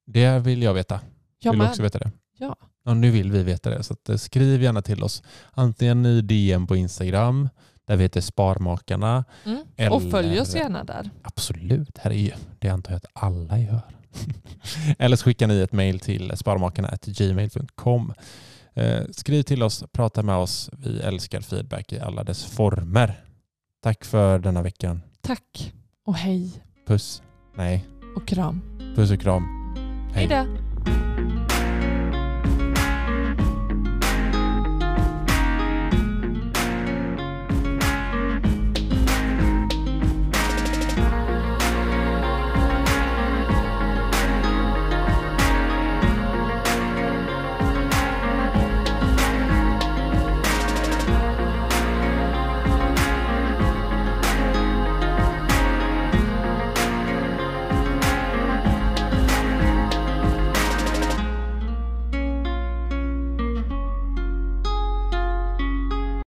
Det 0.07 0.39
vill 0.39 0.63
jag 0.63 0.73
veta. 0.73 0.99
Jag 1.39 1.51
vill 1.51 1.59
du 1.59 1.67
också 1.67 1.81
veta 1.81 1.99
det? 1.99 2.11
Ja. 2.37 2.55
ja. 2.83 2.93
Nu 2.93 3.11
vill 3.11 3.31
vi 3.31 3.43
veta 3.43 3.69
det. 3.69 3.83
Så 3.83 3.95
eh, 4.09 4.15
skriv 4.15 4.63
gärna 4.63 4.81
till 4.81 5.03
oss. 5.03 5.23
Antingen 5.51 6.05
i 6.05 6.21
DM 6.21 6.67
på 6.67 6.75
Instagram, 6.75 7.49
där 7.87 7.95
vi 7.95 8.03
heter 8.03 8.21
Sparmakarna. 8.21 9.25
Mm. 9.45 9.63
Eller- 9.77 9.95
Och 9.95 10.11
följ 10.11 10.39
oss 10.39 10.55
gärna 10.55 10.83
där. 10.83 11.09
Absolut, 11.21 11.97
här 11.97 12.11
är 12.11 12.35
det 12.59 12.69
antar 12.69 12.91
jag 12.91 12.97
att 12.97 13.11
alla 13.13 13.59
gör. 13.59 13.81
Eller 14.99 15.15
så 15.15 15.23
skickar 15.25 15.47
ni 15.47 15.61
ett 15.61 15.71
mejl 15.73 15.99
till 15.99 16.31
sparmakarna.gmail.com. 16.37 18.13
Eh, 18.75 19.01
skriv 19.11 19.43
till 19.43 19.63
oss, 19.63 19.83
prata 19.91 20.23
med 20.23 20.35
oss. 20.35 20.69
Vi 20.77 20.99
älskar 20.99 21.41
feedback 21.41 21.93
i 21.93 21.99
alla 21.99 22.23
dess 22.23 22.45
former. 22.45 23.23
Tack 23.83 24.05
för 24.05 24.39
denna 24.39 24.61
veckan. 24.61 25.01
Tack 25.21 25.73
och 26.05 26.15
hej 26.15 26.63
Puss. 26.87 27.21
Nej, 27.55 27.85
och 28.15 28.27
kram. 28.27 28.61
puss 28.95 29.11
och 29.11 29.19
kram. 29.21 29.43
Hej 30.13 30.27
då. 30.27 30.45